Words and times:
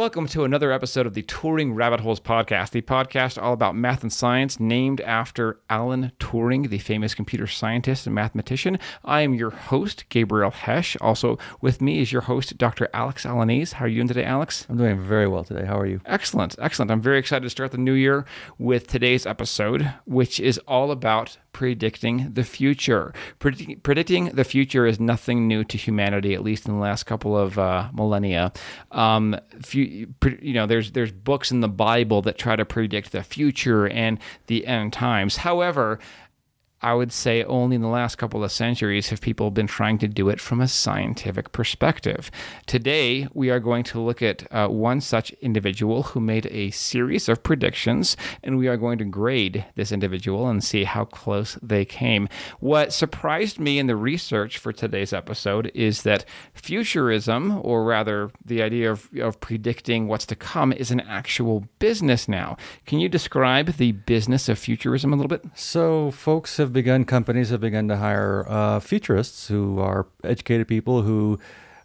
Welcome 0.00 0.28
to 0.28 0.44
another 0.44 0.72
episode 0.72 1.04
of 1.04 1.12
the 1.12 1.22
Turing 1.22 1.76
Rabbit 1.76 2.00
Holes 2.00 2.20
podcast, 2.20 2.70
the 2.70 2.80
podcast 2.80 3.36
all 3.36 3.52
about 3.52 3.76
math 3.76 4.00
and 4.02 4.10
science, 4.10 4.58
named 4.58 5.02
after 5.02 5.60
Alan 5.68 6.12
Turing, 6.18 6.70
the 6.70 6.78
famous 6.78 7.14
computer 7.14 7.46
scientist 7.46 8.06
and 8.06 8.14
mathematician. 8.14 8.78
I 9.04 9.20
am 9.20 9.34
your 9.34 9.50
host, 9.50 10.08
Gabriel 10.08 10.52
Hesch. 10.52 10.96
Also 11.02 11.36
with 11.60 11.82
me 11.82 12.00
is 12.00 12.12
your 12.12 12.22
host, 12.22 12.56
Dr. 12.56 12.88
Alex 12.94 13.26
Alanese. 13.26 13.74
How 13.74 13.84
are 13.84 13.88
you 13.88 13.96
doing 13.96 14.08
today, 14.08 14.24
Alex? 14.24 14.66
I'm 14.70 14.78
doing 14.78 14.98
very 14.98 15.28
well 15.28 15.44
today. 15.44 15.66
How 15.66 15.78
are 15.78 15.84
you? 15.84 16.00
Excellent, 16.06 16.56
excellent. 16.58 16.90
I'm 16.90 17.02
very 17.02 17.18
excited 17.18 17.42
to 17.42 17.50
start 17.50 17.70
the 17.70 17.76
new 17.76 17.92
year 17.92 18.24
with 18.56 18.86
today's 18.86 19.26
episode, 19.26 19.92
which 20.06 20.40
is 20.40 20.56
all 20.66 20.92
about 20.92 21.36
predicting 21.52 22.32
the 22.32 22.44
future. 22.44 23.12
Predict- 23.38 23.82
predicting 23.82 24.26
the 24.26 24.44
future 24.44 24.86
is 24.86 24.98
nothing 24.98 25.46
new 25.46 25.62
to 25.64 25.76
humanity, 25.76 26.32
at 26.32 26.42
least 26.42 26.66
in 26.66 26.72
the 26.72 26.80
last 26.80 27.04
couple 27.04 27.36
of 27.36 27.58
uh, 27.58 27.90
millennia. 27.92 28.52
Um, 28.92 29.36
few, 29.60 29.89
you 29.90 30.54
know, 30.54 30.66
there's 30.66 30.92
there's 30.92 31.12
books 31.12 31.50
in 31.50 31.60
the 31.60 31.68
Bible 31.68 32.22
that 32.22 32.38
try 32.38 32.56
to 32.56 32.64
predict 32.64 33.12
the 33.12 33.22
future 33.22 33.88
and 33.88 34.18
the 34.46 34.66
end 34.66 34.92
times. 34.92 35.36
However, 35.36 35.98
I 36.82 36.94
would 36.94 37.12
say 37.12 37.44
only 37.44 37.76
in 37.76 37.82
the 37.82 37.88
last 37.88 38.16
couple 38.16 38.42
of 38.42 38.50
centuries 38.50 39.10
have 39.10 39.20
people 39.20 39.50
been 39.50 39.66
trying 39.66 39.98
to 39.98 40.08
do 40.08 40.30
it 40.30 40.40
from 40.40 40.60
a 40.60 40.68
scientific 40.68 41.52
perspective. 41.52 42.30
Today, 42.66 43.28
we 43.34 43.50
are 43.50 43.60
going 43.60 43.84
to 43.84 44.00
look 44.00 44.22
at 44.22 44.50
uh, 44.50 44.68
one 44.68 45.02
such 45.02 45.30
individual 45.42 46.04
who 46.04 46.20
made 46.20 46.46
a 46.46 46.70
series 46.70 47.28
of 47.28 47.42
predictions, 47.42 48.16
and 48.42 48.56
we 48.56 48.66
are 48.66 48.78
going 48.78 48.96
to 48.98 49.04
grade 49.04 49.66
this 49.74 49.92
individual 49.92 50.48
and 50.48 50.64
see 50.64 50.84
how 50.84 51.04
close 51.04 51.58
they 51.60 51.84
came. 51.84 52.28
What 52.60 52.94
surprised 52.94 53.60
me 53.60 53.78
in 53.78 53.86
the 53.86 53.96
research 53.96 54.56
for 54.56 54.72
today's 54.72 55.12
episode 55.12 55.70
is 55.74 56.02
that 56.04 56.24
futurism, 56.54 57.60
or 57.62 57.84
rather 57.84 58.30
the 58.42 58.62
idea 58.62 58.90
of, 58.90 59.10
of 59.20 59.38
predicting 59.40 60.08
what's 60.08 60.26
to 60.26 60.36
come, 60.36 60.72
is 60.72 60.90
an 60.90 61.00
actual 61.00 61.66
business 61.78 62.26
now. 62.26 62.56
Can 62.86 63.00
you 63.00 63.08
describe 63.10 63.74
the 63.74 63.92
business 63.92 64.48
of 64.48 64.58
futurism 64.58 65.12
a 65.12 65.16
little 65.16 65.28
bit? 65.28 65.44
So, 65.54 66.10
folks 66.10 66.56
have 66.56 66.69
have 66.70 66.74
begun, 66.74 67.04
companies 67.04 67.50
have 67.50 67.60
begun 67.60 67.88
to 67.88 67.96
hire 67.96 68.46
uh, 68.48 68.80
futurists 68.80 69.48
who 69.48 69.80
are 69.80 70.06
educated 70.22 70.68
people 70.68 71.02
who 71.02 71.38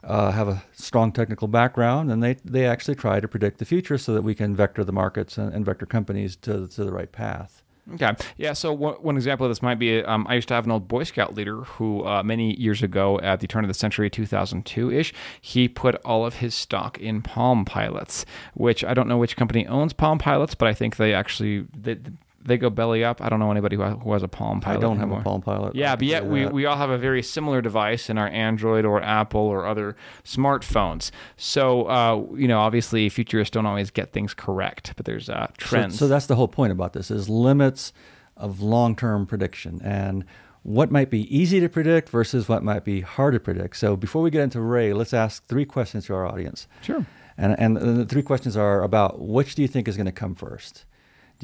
uh, 0.03 0.31
have 0.31 0.47
a 0.47 0.63
strong 0.73 1.11
technical 1.11 1.47
background, 1.47 2.11
and 2.11 2.21
they, 2.21 2.35
they 2.45 2.65
actually 2.65 2.93
try 2.93 3.19
to 3.19 3.27
predict 3.27 3.57
the 3.57 3.65
future 3.65 3.97
so 3.97 4.13
that 4.13 4.21
we 4.21 4.35
can 4.35 4.55
vector 4.55 4.83
the 4.83 4.91
markets 4.91 5.37
and, 5.37 5.53
and 5.53 5.65
vector 5.65 5.87
companies 5.87 6.35
to, 6.35 6.67
to 6.67 6.85
the 6.85 6.91
right 6.91 7.11
path. 7.11 7.63
Okay. 7.93 8.13
Yeah. 8.37 8.53
So 8.53 8.73
one, 8.73 8.95
one 8.95 9.15
example 9.15 9.45
of 9.45 9.51
this 9.51 9.61
might 9.61 9.77
be 9.77 10.03
um, 10.03 10.25
I 10.27 10.35
used 10.35 10.47
to 10.47 10.55
have 10.55 10.65
an 10.65 10.71
old 10.71 10.87
Boy 10.87 11.03
Scout 11.03 11.35
leader 11.35 11.61
who, 11.61 12.03
uh, 12.03 12.23
many 12.23 12.55
years 12.59 12.81
ago, 12.81 13.19
at 13.19 13.41
the 13.41 13.47
turn 13.47 13.63
of 13.63 13.67
the 13.67 13.75
century, 13.75 14.09
2002 14.09 14.91
ish, 14.91 15.13
he 15.39 15.67
put 15.67 15.95
all 16.03 16.25
of 16.25 16.35
his 16.35 16.55
stock 16.55 16.97
in 16.97 17.21
Palm 17.21 17.63
Pilots, 17.63 18.25
which 18.55 18.83
I 18.83 18.95
don't 18.95 19.07
know 19.07 19.19
which 19.19 19.37
company 19.37 19.67
owns 19.67 19.93
Palm 19.93 20.17
Pilots, 20.17 20.55
but 20.55 20.67
I 20.67 20.73
think 20.73 20.95
they 20.95 21.13
actually 21.13 21.67
they, 21.77 21.97
they 22.45 22.57
go 22.57 22.69
belly 22.69 23.03
up. 23.03 23.21
I 23.21 23.29
don't 23.29 23.39
know 23.39 23.51
anybody 23.51 23.75
who 23.75 23.81
has, 23.81 23.97
who 24.01 24.13
has 24.13 24.23
a 24.23 24.27
Palm 24.27 24.61
Pilot. 24.61 24.77
I 24.77 24.81
don't 24.81 24.97
anymore. 24.97 25.17
have 25.17 25.25
a 25.25 25.29
Palm 25.29 25.41
Pilot. 25.41 25.75
Yeah, 25.75 25.95
but 25.95 26.05
yet 26.05 26.25
we, 26.25 26.45
we 26.45 26.65
all 26.65 26.77
have 26.77 26.91
a 26.91 26.97
very 26.97 27.23
similar 27.23 27.61
device 27.61 28.09
in 28.09 28.17
our 28.17 28.27
Android 28.27 28.85
or 28.85 29.01
Apple 29.01 29.41
or 29.41 29.65
other 29.65 29.95
smartphones. 30.23 31.11
So, 31.37 31.89
uh, 31.89 32.23
you 32.35 32.47
know, 32.47 32.59
obviously 32.59 33.09
futurists 33.09 33.51
don't 33.51 33.65
always 33.65 33.89
get 33.89 34.13
things 34.13 34.33
correct, 34.33 34.93
but 34.95 35.05
there's 35.05 35.29
uh, 35.29 35.47
trends. 35.57 35.95
So, 35.95 36.05
so 36.05 36.07
that's 36.07 36.27
the 36.27 36.35
whole 36.35 36.47
point 36.47 36.71
about 36.71 36.93
this 36.93 37.09
is 37.09 37.27
limits 37.29 37.91
of 38.37 38.61
long-term 38.61 39.25
prediction 39.25 39.81
and 39.83 40.25
what 40.63 40.91
might 40.91 41.09
be 41.09 41.35
easy 41.35 41.59
to 41.59 41.69
predict 41.69 42.09
versus 42.09 42.49
what 42.49 42.63
might 42.63 42.83
be 42.83 43.01
hard 43.01 43.33
to 43.33 43.39
predict. 43.39 43.77
So 43.77 43.95
before 43.95 44.21
we 44.21 44.31
get 44.31 44.41
into 44.41 44.61
Ray, 44.61 44.93
let's 44.93 45.13
ask 45.13 45.45
three 45.45 45.65
questions 45.65 46.05
to 46.07 46.15
our 46.15 46.25
audience. 46.25 46.67
Sure. 46.81 47.05
And, 47.37 47.55
and 47.59 47.77
the 47.77 48.05
three 48.05 48.23
questions 48.23 48.57
are 48.57 48.81
about 48.81 49.19
which 49.19 49.55
do 49.55 49.61
you 49.61 49.67
think 49.67 49.87
is 49.87 49.95
going 49.95 50.05
to 50.05 50.11
come 50.11 50.35
first? 50.35 50.85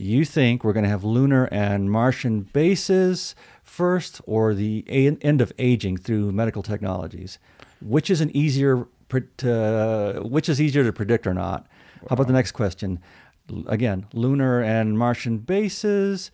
Do 0.01 0.07
you 0.07 0.25
think 0.25 0.63
we're 0.63 0.73
going 0.73 0.81
to 0.81 0.89
have 0.89 1.03
lunar 1.03 1.47
and 1.51 1.91
Martian 1.91 2.41
bases 2.41 3.35
first 3.63 4.19
or 4.25 4.55
the 4.55 4.83
end 4.89 5.41
of 5.41 5.53
aging 5.59 5.97
through 5.97 6.31
medical 6.31 6.63
technologies? 6.63 7.37
Which 7.83 8.09
is 8.09 8.19
an 8.19 8.35
easier 8.35 8.87
to, 9.37 10.23
which 10.25 10.49
is 10.49 10.59
easier 10.59 10.83
to 10.83 10.91
predict 10.91 11.27
or 11.27 11.35
not? 11.35 11.67
Wow. 12.01 12.07
How 12.09 12.13
about 12.15 12.25
the 12.25 12.33
next 12.33 12.53
question? 12.53 12.99
Again, 13.67 14.07
lunar 14.11 14.59
and 14.59 14.97
Martian 14.97 15.37
bases 15.37 16.31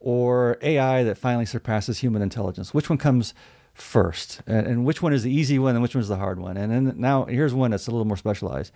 or 0.00 0.58
AI 0.60 1.04
that 1.04 1.16
finally 1.16 1.46
surpasses 1.46 1.98
human 1.98 2.22
intelligence? 2.22 2.74
Which 2.74 2.90
one 2.90 2.98
comes 2.98 3.34
first? 3.72 4.40
And, 4.48 4.66
and 4.66 4.84
which 4.84 5.00
one 5.00 5.12
is 5.12 5.22
the 5.22 5.30
easy 5.30 5.60
one 5.60 5.76
and 5.76 5.82
which 5.82 5.94
one 5.94 6.02
is 6.02 6.08
the 6.08 6.16
hard 6.16 6.40
one? 6.40 6.56
And 6.56 6.72
then 6.72 6.94
now 6.96 7.26
here's 7.26 7.54
one 7.54 7.70
that's 7.70 7.86
a 7.86 7.92
little 7.92 8.04
more 8.04 8.16
specialized. 8.16 8.72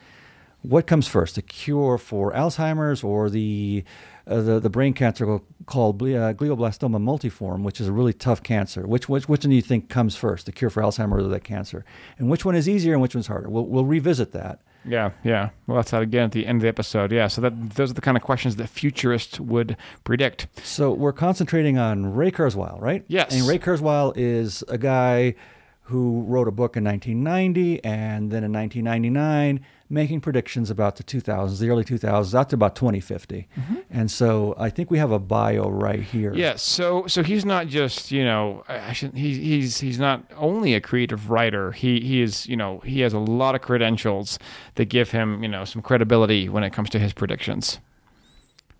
What 0.62 0.86
comes 0.86 1.08
first, 1.08 1.36
the 1.36 1.42
cure 1.42 1.96
for 1.96 2.32
Alzheimer's 2.32 3.02
or 3.02 3.30
the 3.30 3.82
uh, 4.30 4.41
the, 4.41 4.60
the 4.60 4.70
brain 4.70 4.94
cancer 4.94 5.41
called 5.66 6.00
uh, 6.02 6.32
glioblastoma 6.34 7.00
multiforme, 7.00 7.62
which 7.62 7.80
is 7.80 7.88
a 7.88 7.92
really 7.92 8.12
tough 8.12 8.42
cancer. 8.42 8.86
Which, 8.86 9.08
which, 9.08 9.28
which 9.28 9.44
one 9.44 9.50
do 9.50 9.56
you 9.56 9.62
think 9.62 9.88
comes 9.88 10.16
first, 10.16 10.46
the 10.46 10.52
cure 10.52 10.70
for 10.70 10.82
Alzheimer's 10.82 11.24
or 11.24 11.28
that 11.28 11.44
cancer? 11.44 11.84
And 12.18 12.30
which 12.30 12.44
one 12.44 12.54
is 12.54 12.69
easier 12.69 12.92
and 12.92 13.02
which 13.02 13.14
one's 13.14 13.26
harder? 13.26 13.48
We'll, 13.48 13.66
we'll 13.66 13.84
revisit 13.84 14.32
that. 14.32 14.60
Yeah, 14.84 15.10
yeah. 15.24 15.50
Well, 15.66 15.76
that's 15.76 15.90
that 15.90 16.02
again 16.02 16.24
at 16.24 16.32
the 16.32 16.46
end 16.46 16.56
of 16.56 16.62
the 16.62 16.69
episode. 16.69 17.12
Yeah, 17.12 17.26
so 17.26 17.42
that 17.42 17.74
those 17.74 17.90
are 17.90 17.94
the 17.94 18.00
kind 18.00 18.16
of 18.16 18.22
questions 18.22 18.56
that 18.56 18.69
futurists 18.69 19.38
would 19.38 19.76
predict. 20.04 20.46
So 20.62 20.92
we're 20.92 21.12
concentrating 21.12 21.76
on 21.76 22.14
Ray 22.14 22.30
Kurzweil, 22.30 22.80
right? 22.80 23.04
Yes. 23.08 23.34
And 23.34 23.46
Ray 23.46 23.58
Kurzweil 23.58 24.14
is 24.16 24.64
a 24.69 24.78
guy 24.78 25.34
who 25.82 26.22
wrote 26.22 26.48
a 26.48 26.52
book 26.52 26.76
in 26.76 26.84
1990 26.84 27.84
and 27.84 28.30
then 28.30 28.44
in 28.44 28.52
1999 28.52 29.60
making 29.90 30.20
predictions 30.20 30.70
about 30.70 30.96
the 30.96 31.02
2000s, 31.02 31.58
the 31.58 31.68
early 31.68 31.84
2000s, 31.84 32.32
out 32.34 32.48
to 32.50 32.54
about 32.54 32.76
2050. 32.76 33.48
Mm-hmm. 33.58 33.74
And 33.90 34.08
so 34.08 34.54
I 34.56 34.70
think 34.70 34.90
we 34.90 34.98
have 34.98 35.10
a 35.10 35.18
bio 35.18 35.68
right 35.68 36.00
here. 36.00 36.32
Yeah. 36.32 36.54
So 36.54 37.06
so 37.08 37.22
he's 37.24 37.44
not 37.44 37.66
just 37.66 38.12
you 38.12 38.24
know 38.24 38.64
I 38.68 38.92
should, 38.92 39.14
he, 39.14 39.34
he's 39.34 39.80
he's 39.80 39.98
not 39.98 40.24
only 40.36 40.74
a 40.74 40.80
creative 40.80 41.28
writer. 41.28 41.72
He 41.72 42.00
he 42.00 42.22
is 42.22 42.46
you 42.46 42.56
know 42.56 42.78
he 42.80 43.00
has 43.00 43.12
a 43.12 43.18
lot 43.18 43.54
of 43.56 43.60
credentials 43.60 44.38
that 44.76 44.86
give 44.86 45.10
him 45.10 45.42
you 45.42 45.48
know 45.48 45.64
some 45.64 45.82
credibility 45.82 46.48
when 46.48 46.62
it 46.62 46.72
comes 46.72 46.88
to 46.90 46.98
his 46.98 47.12
predictions. 47.12 47.80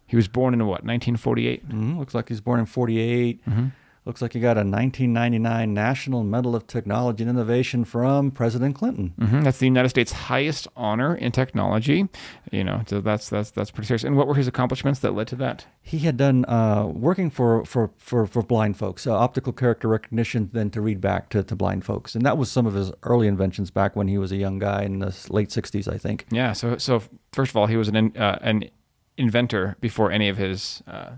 He 0.06 0.16
was 0.16 0.28
born 0.28 0.54
in 0.54 0.60
what 0.60 0.84
1948. 0.84 1.69
Mm-hmm. 1.69 1.98
Looks 1.98 2.15
like 2.15 2.28
he's 2.28 2.41
born 2.41 2.60
in 2.60 2.66
48. 2.66 3.44
Mm-hmm. 3.47 3.66
Looks 4.06 4.22
like 4.22 4.34
you 4.34 4.41
got 4.41 4.56
a 4.56 4.65
1999 4.65 5.75
National 5.75 6.25
Medal 6.25 6.56
of 6.56 6.66
Technology 6.66 7.22
and 7.22 7.31
Innovation 7.31 7.84
from 7.84 8.31
President 8.31 8.75
Clinton. 8.75 9.12
Mm-hmm. 9.21 9.43
That's 9.43 9.59
the 9.59 9.66
United 9.66 9.91
States' 9.91 10.12
highest 10.12 10.66
honor 10.75 11.15
in 11.15 11.33
technology. 11.33 12.09
You 12.50 12.65
know, 12.65 12.83
so 12.87 13.03
that's 13.03 13.28
that's 13.28 13.50
that's 13.50 13.71
pretty 13.71 13.89
serious. 13.89 14.03
And 14.03 14.16
what 14.16 14.27
were 14.27 14.34
his 14.34 14.49
accomplishments 14.49 15.00
that 15.00 15.15
led 15.15 15.28
to 15.28 15.37
that? 15.37 15.66
He 15.83 15.99
had 15.99 16.16
done 16.16 16.47
uh, 16.47 16.87
working 16.87 17.31
for, 17.31 17.65
for, 17.65 17.91
for, 17.99 18.27
for 18.27 18.43
blind 18.43 18.77
folks, 18.78 19.06
uh, 19.06 19.15
optical 19.15 19.53
character 19.53 19.89
recognition, 19.89 20.50
then 20.53 20.71
to 20.71 20.81
read 20.81 21.00
back 21.00 21.28
to, 21.31 21.43
to 21.43 21.56
blind 21.56 21.84
folks, 21.84 22.15
and 22.15 22.25
that 22.25 22.39
was 22.39 22.50
some 22.50 22.66
of 22.66 22.75
his 22.75 22.93
early 23.03 23.27
inventions 23.27 23.71
back 23.71 23.97
when 23.97 24.09
he 24.09 24.16
was 24.16 24.33
a 24.33 24.37
young 24.37 24.59
guy 24.59 24.83
in 24.83 25.00
the 25.00 25.15
late 25.28 25.50
60s, 25.50 25.93
I 25.93 25.99
think. 25.99 26.27
Yeah. 26.31 26.53
So 26.53 26.78
so 26.78 27.03
first 27.33 27.50
of 27.50 27.56
all, 27.56 27.66
he 27.66 27.77
was 27.77 27.89
an 27.89 28.16
uh, 28.16 28.39
an 28.41 28.71
inventor 29.19 29.77
before 29.81 30.10
any 30.10 30.28
of 30.28 30.39
his 30.39 30.83
uh, 30.87 31.10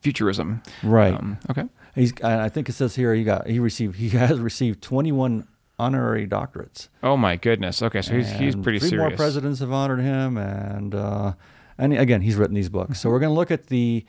futurism. 0.00 0.62
Right. 0.82 1.14
Um, 1.14 1.38
okay. 1.48 1.64
He's. 1.94 2.12
I 2.22 2.48
think 2.48 2.68
it 2.68 2.72
says 2.72 2.96
here 2.96 3.14
he 3.14 3.24
got. 3.24 3.46
He 3.46 3.58
received. 3.58 3.96
He 3.96 4.08
has 4.10 4.40
received 4.40 4.82
21 4.82 5.46
honorary 5.78 6.26
doctorates. 6.26 6.88
Oh 7.02 7.16
my 7.16 7.36
goodness. 7.36 7.82
Okay, 7.82 8.02
so 8.02 8.14
he's 8.14 8.30
he's 8.32 8.56
pretty 8.56 8.78
three 8.78 8.90
serious. 8.90 9.10
more 9.10 9.16
presidents 9.16 9.60
have 9.60 9.72
honored 9.72 10.00
him, 10.00 10.36
and 10.36 10.94
uh, 10.94 11.34
and 11.78 11.92
again 11.96 12.20
he's 12.20 12.36
written 12.36 12.54
these 12.54 12.68
books. 12.68 13.00
So 13.00 13.10
we're 13.10 13.20
going 13.20 13.30
to 13.30 13.36
look 13.36 13.50
at 13.50 13.66
the 13.68 14.04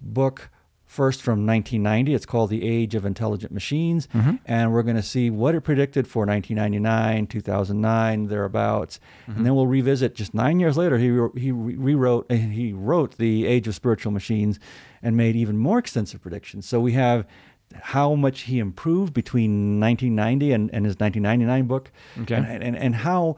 book 0.00 0.50
first 0.90 1.22
from 1.22 1.46
1990. 1.46 2.14
It's 2.14 2.26
called 2.26 2.50
The 2.50 2.68
Age 2.68 2.96
of 2.96 3.06
Intelligent 3.06 3.52
Machines. 3.52 4.08
Mm-hmm. 4.08 4.36
And 4.44 4.72
we're 4.72 4.82
going 4.82 4.96
to 4.96 5.04
see 5.04 5.30
what 5.30 5.54
it 5.54 5.60
predicted 5.60 6.08
for 6.08 6.26
1999, 6.26 7.28
2009, 7.28 8.26
thereabouts. 8.26 8.98
Mm-hmm. 9.22 9.32
And 9.36 9.46
then 9.46 9.54
we'll 9.54 9.68
revisit 9.68 10.16
just 10.16 10.34
nine 10.34 10.58
years 10.58 10.76
later. 10.76 10.98
He, 10.98 11.06
he 11.40 11.52
rewrote, 11.52 12.28
he 12.32 12.72
wrote 12.72 13.18
The 13.18 13.46
Age 13.46 13.68
of 13.68 13.76
Spiritual 13.76 14.10
Machines 14.10 14.58
and 15.00 15.16
made 15.16 15.36
even 15.36 15.56
more 15.56 15.78
extensive 15.78 16.20
predictions. 16.20 16.66
So 16.66 16.80
we 16.80 16.94
have 16.94 17.24
how 17.82 18.16
much 18.16 18.40
he 18.42 18.58
improved 18.58 19.14
between 19.14 19.78
1990 19.78 20.52
and, 20.52 20.74
and 20.74 20.84
his 20.84 20.96
1999 20.98 21.68
book, 21.68 21.92
okay. 22.22 22.34
and, 22.34 22.64
and, 22.64 22.76
and 22.76 22.96
how 22.96 23.36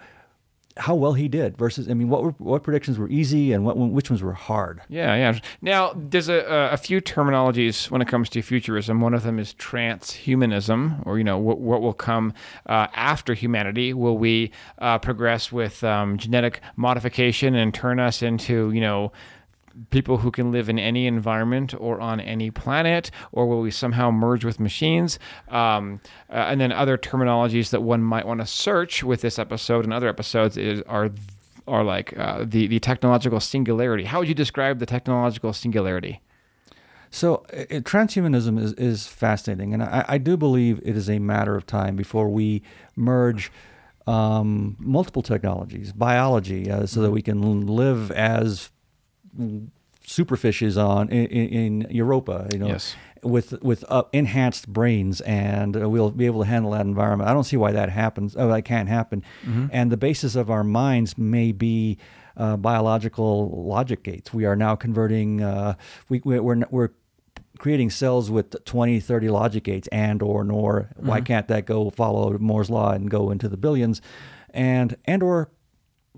how 0.76 0.94
well 0.94 1.12
he 1.12 1.28
did 1.28 1.56
versus 1.56 1.88
I 1.88 1.94
mean 1.94 2.08
what 2.08 2.22
were, 2.22 2.30
what 2.32 2.62
predictions 2.62 2.98
were 2.98 3.08
easy 3.08 3.52
and 3.52 3.64
what 3.64 3.76
which 3.76 4.10
ones 4.10 4.22
were 4.22 4.32
hard. 4.32 4.80
Yeah, 4.88 5.14
yeah. 5.14 5.38
Now 5.60 5.92
there's 5.96 6.28
a, 6.28 6.70
a 6.72 6.76
few 6.76 7.00
terminologies 7.00 7.90
when 7.90 8.02
it 8.02 8.08
comes 8.08 8.28
to 8.30 8.42
futurism. 8.42 9.00
One 9.00 9.14
of 9.14 9.22
them 9.22 9.38
is 9.38 9.54
transhumanism, 9.54 11.06
or 11.06 11.18
you 11.18 11.24
know 11.24 11.38
what, 11.38 11.60
what 11.60 11.82
will 11.82 11.92
come 11.92 12.32
uh, 12.66 12.88
after 12.94 13.34
humanity. 13.34 13.92
Will 13.92 14.16
we 14.16 14.52
uh, 14.78 14.98
progress 14.98 15.52
with 15.52 15.84
um, 15.84 16.18
genetic 16.18 16.60
modification 16.76 17.54
and 17.54 17.72
turn 17.74 18.00
us 18.00 18.22
into 18.22 18.70
you 18.72 18.80
know 18.80 19.12
people 19.90 20.18
who 20.18 20.30
can 20.30 20.52
live 20.52 20.68
in 20.68 20.78
any 20.78 21.06
environment 21.06 21.74
or 21.78 22.00
on 22.00 22.20
any 22.20 22.50
planet, 22.50 23.10
or 23.32 23.46
will 23.46 23.60
we 23.60 23.70
somehow 23.70 24.10
merge 24.10 24.44
with 24.44 24.60
machines? 24.60 25.18
Um, 25.48 26.00
uh, 26.30 26.34
and 26.34 26.60
then 26.60 26.72
other 26.72 26.98
terminologies 26.98 27.70
that 27.70 27.82
one 27.82 28.02
might 28.02 28.26
want 28.26 28.40
to 28.40 28.46
search 28.46 29.02
with 29.02 29.20
this 29.20 29.38
episode 29.38 29.84
and 29.84 29.92
other 29.92 30.08
episodes 30.08 30.56
is 30.56 30.82
are 30.82 31.10
or 31.66 31.84
like 31.84 32.16
uh, 32.18 32.44
the 32.46 32.66
the 32.66 32.80
technological 32.80 33.40
singularity. 33.40 34.04
How 34.04 34.18
would 34.20 34.28
you 34.28 34.34
describe 34.34 34.78
the 34.78 34.86
technological 34.86 35.52
singularity? 35.52 36.20
So 37.10 37.44
it, 37.52 37.84
transhumanism 37.84 38.58
is, 38.58 38.72
is 38.74 39.06
fascinating, 39.06 39.74
and 39.74 39.82
I, 39.82 40.04
I, 40.08 40.18
do 40.18 40.38
believe 40.38 40.80
it 40.82 40.96
is 40.96 41.10
a 41.10 41.18
matter 41.18 41.56
of 41.56 41.66
time 41.66 41.94
before 41.94 42.30
we 42.30 42.62
merge 42.96 43.52
um, 44.06 44.76
multiple 44.78 45.22
technologies, 45.22 45.92
biology, 45.92 46.70
uh, 46.70 46.86
so 46.86 47.02
that 47.02 47.10
we 47.10 47.20
can 47.20 47.66
live 47.66 48.10
as 48.12 48.70
superfishes 50.06 50.82
on 50.82 51.08
in, 51.08 51.26
in, 51.26 51.86
Europa, 51.90 52.48
you 52.52 52.58
know, 52.58 52.66
yes. 52.66 52.96
with 53.22 53.62
with 53.62 53.84
uh, 53.88 54.04
enhanced 54.12 54.68
brains, 54.68 55.20
and 55.22 55.76
uh, 55.76 55.88
we'll 55.88 56.10
be 56.10 56.26
able 56.26 56.40
to 56.40 56.46
handle 56.46 56.72
that 56.72 56.82
environment. 56.82 57.28
I 57.28 57.32
don't 57.32 57.44
see 57.44 57.56
why 57.56 57.72
that 57.72 57.90
happens. 57.90 58.36
Oh, 58.36 58.48
that 58.48 58.62
can't 58.62 58.88
happen. 58.88 59.22
Mm-hmm. 59.44 59.66
And 59.72 59.90
the 59.90 59.96
basis 59.96 60.36
of 60.36 60.50
our 60.50 60.64
minds 60.64 61.16
may 61.18 61.52
be. 61.52 61.98
Uh, 62.34 62.56
biological 62.56 63.50
logic 63.66 64.02
gates. 64.02 64.32
We 64.32 64.46
are 64.46 64.56
now 64.56 64.74
converting. 64.74 65.42
Uh, 65.42 65.74
we, 66.08 66.22
we're, 66.24 66.62
we're 66.70 66.88
creating 67.58 67.90
cells 67.90 68.30
with 68.30 68.64
20, 68.64 69.00
30 69.00 69.28
logic 69.28 69.64
gates 69.64 69.86
and 69.88 70.22
or 70.22 70.42
nor. 70.42 70.88
Mm-hmm. 70.96 71.06
Why 71.08 71.20
can't 71.20 71.46
that 71.48 71.66
go 71.66 71.90
follow 71.90 72.36
Moore's 72.38 72.70
law 72.70 72.92
and 72.92 73.10
go 73.10 73.30
into 73.30 73.48
the 73.48 73.56
billions? 73.58 74.00
And 74.50 74.96
and 75.04 75.22
or 75.22 75.50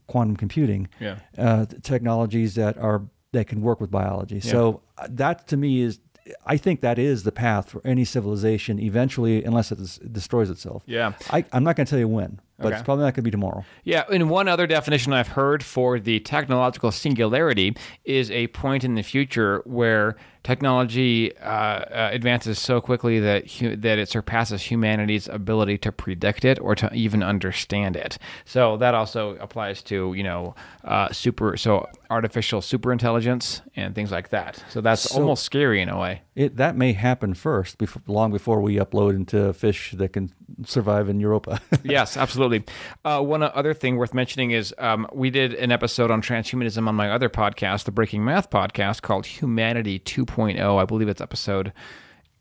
quantum 0.06 0.36
computing 0.36 0.88
yeah. 1.00 1.18
uh, 1.38 1.66
technologies 1.82 2.54
that 2.54 2.78
are 2.78 3.02
that 3.32 3.48
can 3.48 3.60
work 3.60 3.80
with 3.80 3.90
biology. 3.90 4.36
Yeah. 4.36 4.52
So 4.52 4.82
uh, 4.98 5.08
that 5.10 5.48
to 5.48 5.56
me 5.56 5.80
is 5.82 6.00
I 6.46 6.56
think 6.56 6.80
that 6.80 6.98
is 6.98 7.22
the 7.22 7.32
path 7.32 7.68
for 7.68 7.82
any 7.84 8.04
civilization 8.04 8.78
eventually, 8.78 9.44
unless 9.44 9.70
it 9.70 10.12
destroys 10.12 10.50
itself. 10.50 10.82
Yeah. 10.86 11.12
I, 11.30 11.44
am 11.52 11.64
not 11.64 11.76
going 11.76 11.86
to 11.86 11.90
tell 11.90 11.98
you 11.98 12.08
when, 12.08 12.40
but 12.58 12.68
okay. 12.68 12.76
it's 12.76 12.84
probably 12.84 13.04
not 13.04 13.14
going 13.14 13.16
to 13.16 13.22
be 13.22 13.30
tomorrow. 13.30 13.64
Yeah. 13.84 14.04
And 14.10 14.30
one 14.30 14.48
other 14.48 14.66
definition 14.66 15.12
I've 15.12 15.28
heard 15.28 15.62
for 15.62 16.00
the 16.00 16.20
technological 16.20 16.92
singularity 16.92 17.76
is 18.04 18.30
a 18.30 18.46
point 18.48 18.84
in 18.84 18.94
the 18.94 19.02
future 19.02 19.62
where 19.66 20.16
technology 20.44 21.36
uh, 21.38 21.48
uh, 21.48 22.10
advances 22.12 22.58
so 22.58 22.80
quickly 22.80 23.18
that 23.18 23.50
hu- 23.50 23.74
that 23.76 23.98
it 23.98 24.08
surpasses 24.08 24.62
humanity's 24.70 25.26
ability 25.26 25.78
to 25.78 25.90
predict 25.90 26.44
it 26.44 26.60
or 26.60 26.74
to 26.74 26.92
even 26.94 27.22
understand 27.22 27.96
it. 27.96 28.18
So 28.44 28.76
that 28.76 28.94
also 28.94 29.36
applies 29.36 29.82
to 29.84 30.14
you 30.14 30.22
know 30.22 30.54
uh, 30.84 31.10
super 31.12 31.56
so 31.56 31.88
artificial 32.10 32.60
super 32.60 32.92
intelligence 32.92 33.62
and 33.74 33.94
things 33.94 34.12
like 34.12 34.28
that. 34.28 34.62
So 34.68 34.80
that's 34.80 35.10
so 35.10 35.20
almost 35.20 35.44
scary 35.44 35.80
in 35.80 35.88
a 35.88 35.98
way. 35.98 36.22
It 36.36 36.56
that 36.56 36.76
may 36.76 36.92
happen 36.92 37.34
first, 37.34 37.78
before, 37.78 38.02
long 38.06 38.30
before 38.30 38.60
we 38.60 38.76
upload 38.76 39.16
into 39.16 39.52
fish 39.54 39.92
that 39.96 40.12
can 40.12 40.32
survive 40.66 41.08
in 41.08 41.20
Europa. 41.20 41.60
yes, 41.84 42.16
absolutely. 42.16 42.64
Uh, 43.04 43.20
one 43.20 43.42
other 43.42 43.72
thing 43.72 43.96
worth 43.96 44.12
mentioning 44.12 44.50
is 44.50 44.74
um, 44.78 45.06
we 45.12 45.30
did 45.30 45.54
an 45.54 45.72
episode 45.72 46.10
on 46.10 46.20
transhumanism 46.20 46.86
on 46.86 46.94
my 46.94 47.10
other 47.10 47.28
podcast, 47.28 47.84
the 47.84 47.92
Breaking 47.92 48.24
Math 48.24 48.50
podcast, 48.50 49.02
called 49.02 49.26
Humanity 49.26 49.98
2 49.98 50.26
2.0. 50.34 50.80
I 50.80 50.84
believe 50.84 51.08
it's 51.08 51.20
episode 51.20 51.72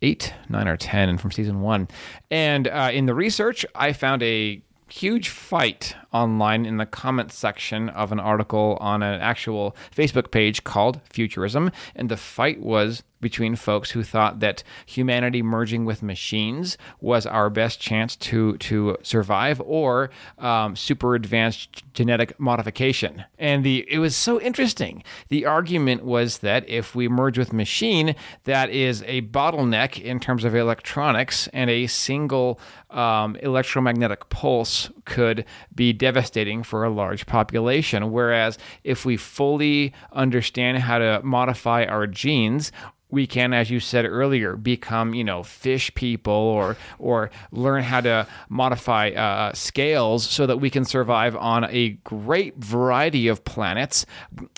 eight, 0.01 0.34
nine, 0.50 0.68
or 0.68 0.78
10 0.78 1.18
from 1.18 1.31
season 1.31 1.62
one. 1.62 1.88
And 2.30 2.68
uh, 2.68 2.90
in 2.92 3.06
the 3.06 3.13
research, 3.13 3.66
I 3.75 3.94
found 3.94 4.22
a 4.24 4.62
huge 4.90 5.30
fight 5.30 5.95
online 6.13 6.65
in 6.65 6.77
the 6.77 6.86
comments 6.86 7.36
section 7.36 7.89
of 7.89 8.12
an 8.12 8.19
article 8.19 8.77
on 8.80 9.04
an 9.04 9.19
actual 9.19 9.75
Facebook 9.95 10.31
page 10.31 10.63
called 10.63 11.01
Futurism. 11.10 11.71
And 11.95 12.10
the 12.10 12.18
fight 12.18 12.62
was 12.62 13.04
between 13.24 13.56
folks 13.56 13.92
who 13.92 14.04
thought 14.04 14.42
that 14.42 14.63
humanity 14.86 15.42
merging 15.42 15.86
with 15.86 16.04
machines 16.04 16.77
was 17.01 17.25
our 17.25 17.50
best 17.50 17.80
chance 17.80 18.15
to 18.18 18.57
to 18.57 18.98
survive, 19.01 19.60
or 19.65 20.12
um, 20.38 20.75
super 20.75 21.15
advanced 21.15 21.83
genetic 21.94 22.39
modification. 22.39 23.24
And 23.39 23.63
the 23.63 23.88
it 23.89 23.98
was 23.98 24.15
so 24.15 24.39
interesting. 24.39 25.04
The 25.30 25.45
argument 25.45 26.04
was 26.04 26.39
that 26.39 26.69
if 26.69 26.94
we 26.94 27.07
merge 27.07 27.39
with 27.39 27.54
machine, 27.54 28.13
that 28.44 28.69
is 28.69 29.01
a 29.07 29.21
bottleneck 29.21 30.00
in 30.00 30.19
terms 30.19 30.44
of 30.44 30.54
electronics, 30.54 31.48
and 31.54 31.69
a 31.69 31.88
single 31.88 32.60
um, 32.92 33.36
electromagnetic 33.38 34.30
pulse 34.30 34.92
could 35.06 35.45
be 35.74 35.94
devastating 36.04 36.64
for 36.64 36.84
a 36.84 36.90
large 36.90 37.26
population. 37.26 38.12
Whereas 38.12 38.58
if 38.84 39.06
we 39.06 39.16
fully 39.16 39.94
understand 40.12 40.80
how 40.80 40.98
to 40.98 41.22
modify 41.24 41.86
our 41.86 42.08
genes, 42.08 42.74
we 43.13 43.27
can, 43.27 43.54
as 43.54 43.69
you 43.69 43.80
said 43.80 44.06
earlier, 44.06 44.56
become 44.56 45.13
you 45.13 45.24
know 45.24 45.44
fish 45.44 45.94
people 45.94 46.33
or 46.33 46.75
or 46.98 47.30
learn 47.51 47.83
how 47.83 48.01
to 48.01 48.27
modify 48.50 49.12
uh, 49.12 49.54
scales 49.54 50.27
so 50.27 50.48
that 50.48 50.57
we 50.57 50.69
can 50.69 50.83
survive 50.83 51.36
on 51.36 51.65
a 51.65 51.89
great 52.04 52.57
variety 52.57 53.27
of 53.27 53.45
planets. 53.45 54.06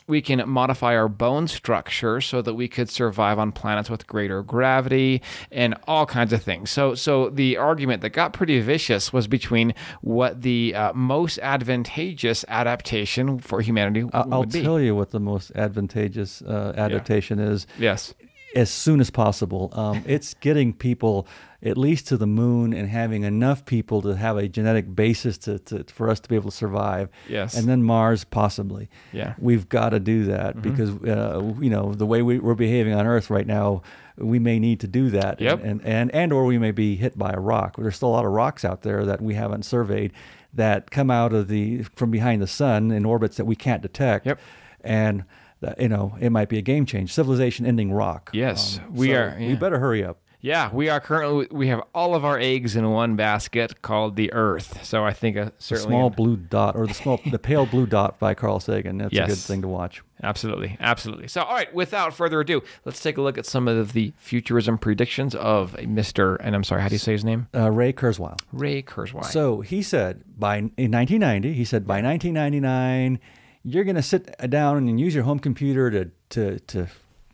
We 0.07 0.21
can 0.21 0.47
modify 0.47 0.95
our 0.95 1.09
bone 1.09 1.47
structure 1.49 2.21
so 2.21 2.41
that 2.41 2.53
we 2.53 2.69
could 2.69 2.89
survive 2.89 3.37
on 3.37 3.51
planets 3.51 3.89
with 3.89 4.07
greater 4.07 4.41
gravity 4.41 5.21
and 5.51 5.75
all 5.85 6.05
kinds 6.05 6.31
of 6.31 6.41
things. 6.41 6.71
So 6.71 6.95
so 6.95 7.29
the 7.29 7.57
argument 7.57 8.01
that 8.03 8.11
got 8.11 8.31
pretty 8.31 8.61
vicious 8.61 9.11
was 9.11 9.27
between 9.27 9.73
what 10.01 10.41
the 10.43 10.73
uh, 10.73 10.93
most 10.93 11.39
advantageous 11.39 12.45
adaptation 12.47 13.39
for 13.39 13.59
humanity 13.59 14.05
I'll 14.13 14.45
be. 14.45 14.63
tell 14.63 14.79
you 14.79 14.95
what 14.95 15.11
the 15.11 15.19
most 15.19 15.51
advantageous 15.55 16.41
uh, 16.41 16.73
adaptation 16.77 17.39
yeah. 17.39 17.49
is. 17.49 17.67
Yes 17.77 18.13
as 18.55 18.69
soon 18.69 18.99
as 18.99 19.09
possible. 19.09 19.69
Um, 19.73 20.03
it's 20.07 20.33
getting 20.35 20.73
people 20.73 21.27
at 21.61 21.77
least 21.77 22.07
to 22.07 22.17
the 22.17 22.27
moon 22.27 22.73
and 22.73 22.87
having 22.87 23.23
enough 23.23 23.65
people 23.65 24.01
to 24.03 24.15
have 24.15 24.37
a 24.37 24.47
genetic 24.47 24.93
basis 24.93 25.37
to, 25.39 25.57
to 25.59 25.83
for 25.85 26.09
us 26.09 26.19
to 26.19 26.29
be 26.29 26.35
able 26.35 26.51
to 26.51 26.55
survive. 26.55 27.09
Yes. 27.27 27.55
And 27.55 27.67
then 27.67 27.83
Mars 27.83 28.23
possibly. 28.23 28.89
Yeah. 29.11 29.33
We've 29.39 29.67
got 29.67 29.89
to 29.89 29.99
do 29.99 30.25
that 30.25 30.55
mm-hmm. 30.55 30.69
because 30.69 30.89
uh, 31.07 31.53
you 31.59 31.69
know 31.69 31.93
the 31.93 32.05
way 32.05 32.21
we, 32.21 32.39
are 32.39 32.55
behaving 32.55 32.93
on 32.93 33.05
Earth 33.05 33.29
right 33.29 33.47
now, 33.47 33.81
we 34.17 34.39
may 34.39 34.59
need 34.59 34.79
to 34.81 34.87
do 34.87 35.09
that. 35.11 35.41
Yep. 35.41 35.59
And, 35.63 35.81
and 35.81 35.81
and 35.81 36.15
and 36.15 36.33
or 36.33 36.45
we 36.45 36.57
may 36.57 36.71
be 36.71 36.95
hit 36.95 37.17
by 37.17 37.31
a 37.31 37.39
rock. 37.39 37.75
There's 37.77 37.95
still 37.95 38.09
a 38.09 38.15
lot 38.15 38.25
of 38.25 38.31
rocks 38.31 38.63
out 38.63 38.83
there 38.83 39.05
that 39.05 39.21
we 39.21 39.33
haven't 39.33 39.65
surveyed 39.65 40.13
that 40.53 40.89
come 40.89 41.11
out 41.11 41.33
of 41.33 41.47
the 41.47 41.83
from 41.95 42.11
behind 42.11 42.41
the 42.41 42.47
sun 42.47 42.91
in 42.91 43.05
orbits 43.05 43.37
that 43.37 43.45
we 43.45 43.55
can't 43.55 43.81
detect. 43.81 44.25
Yep. 44.25 44.39
And 44.81 45.25
that 45.61 45.79
you 45.79 45.89
know 45.89 46.15
it 46.19 46.31
might 46.31 46.49
be 46.49 46.57
a 46.57 46.61
game 46.61 46.85
change. 46.85 47.13
Civilization 47.13 47.65
ending 47.65 47.91
rock. 47.91 48.29
Yes, 48.33 48.79
um, 48.79 48.95
we 48.95 49.07
so 49.07 49.13
are. 49.13 49.37
Yeah. 49.39 49.47
We 49.47 49.55
better 49.55 49.79
hurry 49.79 50.03
up. 50.03 50.19
Yeah, 50.45 50.69
we 50.71 50.89
are 50.89 50.99
currently 50.99 51.47
we 51.49 51.69
have 51.69 51.81
all 51.95 52.13
of 52.13 52.23
our 52.23 52.37
eggs 52.37 52.75
in 52.75 52.87
one 52.91 53.15
basket 53.15 53.81
called 53.81 54.15
the 54.15 54.31
Earth. 54.31 54.85
So 54.85 55.03
I 55.03 55.11
think 55.11 55.37
a 55.37 55.51
certainly 55.57 55.87
the 55.87 55.89
small 55.89 56.09
blue 56.11 56.37
dot 56.37 56.75
or 56.75 56.85
the 56.85 56.93
small 56.93 57.19
the 57.25 57.39
pale 57.39 57.65
blue 57.65 57.87
dot 57.87 58.19
by 58.19 58.35
Carl 58.35 58.59
Sagan. 58.59 58.99
That's 58.99 59.11
yes. 59.11 59.25
a 59.25 59.31
good 59.31 59.39
thing 59.39 59.63
to 59.63 59.67
watch. 59.67 60.03
Absolutely, 60.21 60.77
absolutely. 60.79 61.29
So, 61.29 61.41
all 61.41 61.55
right, 61.55 61.73
without 61.73 62.13
further 62.13 62.41
ado, 62.41 62.61
let's 62.85 63.01
take 63.01 63.17
a 63.17 63.23
look 63.23 63.39
at 63.39 63.47
some 63.47 63.67
of 63.67 63.93
the 63.93 64.13
futurism 64.17 64.77
predictions 64.77 65.33
of 65.33 65.73
Mr. 65.77 66.37
and 66.39 66.55
I'm 66.55 66.63
sorry, 66.63 66.83
how 66.83 66.89
do 66.89 66.95
you 66.95 66.99
say 66.99 67.13
his 67.13 67.25
name? 67.25 67.47
Uh, 67.55 67.71
Ray 67.71 67.91
Kurzweil. 67.91 68.39
Ray 68.53 68.83
Kurzweil. 68.83 69.25
So 69.25 69.61
he 69.61 69.81
said 69.81 70.21
by 70.37 70.57
in 70.57 70.91
1990, 70.91 71.53
he 71.53 71.65
said 71.65 71.87
by 71.87 72.03
1999 72.03 73.19
you're 73.65 73.83
going 73.83 73.95
to 73.95 74.03
sit 74.03 74.33
down 74.49 74.77
and 74.77 74.99
use 74.99 75.15
your 75.15 75.23
home 75.23 75.39
computer 75.39 75.89
to 75.89 76.11
to 76.29 76.59
to 76.59 76.87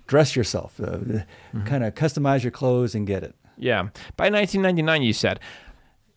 dress 0.07 0.35
yourself, 0.35 0.79
uh, 0.79 0.97
mm-hmm. 0.97 1.63
kind 1.65 1.83
of 1.83 1.93
customize 1.93 2.41
your 2.41 2.51
clothes 2.51 2.95
and 2.95 3.05
get 3.05 3.23
it. 3.23 3.35
Yeah. 3.57 3.83
By 4.17 4.29
1999, 4.29 5.03
you 5.03 5.13
said. 5.13 5.39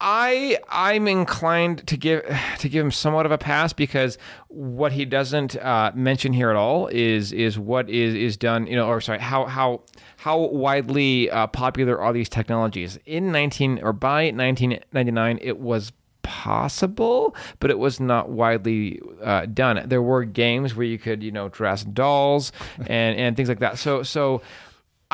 I 0.01 0.59
I'm 0.69 1.09
inclined 1.09 1.87
to 1.87 1.97
give 1.97 2.23
to 2.59 2.69
give 2.69 2.85
him 2.85 2.91
somewhat 2.91 3.27
of 3.27 3.33
a 3.33 3.39
pass 3.39 3.73
because 3.73 4.19
what 4.49 4.93
he 4.93 5.05
doesn't 5.05 5.57
uh, 5.57 5.93
mention 5.95 6.33
here 6.33 6.51
at 6.51 6.57
all 6.57 6.89
is 6.89 7.33
is 7.33 7.59
what 7.59 7.89
is 7.89 8.15
is 8.15 8.37
done 8.37 8.67
you 8.67 8.77
know 8.77 8.87
or 8.87 9.01
sorry 9.01 9.21
how 9.21 9.47
how 9.47 9.83
how 10.17 10.39
widely 10.39 11.31
uh, 11.31 11.47
popular 11.47 11.99
are 11.99 12.13
these 12.13 12.29
technologies 12.29 12.99
in 13.07 13.33
19 13.33 13.81
or 13.83 13.93
by 13.93 14.25
1999 14.25 15.39
it 15.41 15.59
was 15.59 15.93
possible, 16.25 17.37
but 17.61 17.71
it 17.71 17.79
was 17.79 18.01
not 18.01 18.31
widely 18.31 19.01
uh, 19.23 19.47
done. 19.47 19.85
There 19.87 20.03
were 20.03 20.25
games 20.25 20.75
where 20.75 20.87
you 20.87 20.99
could, 20.99 21.23
you 21.23 21.31
know, 21.31 21.49
dress 21.49 21.85
dolls 21.85 22.51
and, 22.79 23.17
and 23.17 23.37
things 23.37 23.49
like 23.49 23.61
that. 23.61 23.79
So, 23.79 24.03
so 24.03 24.43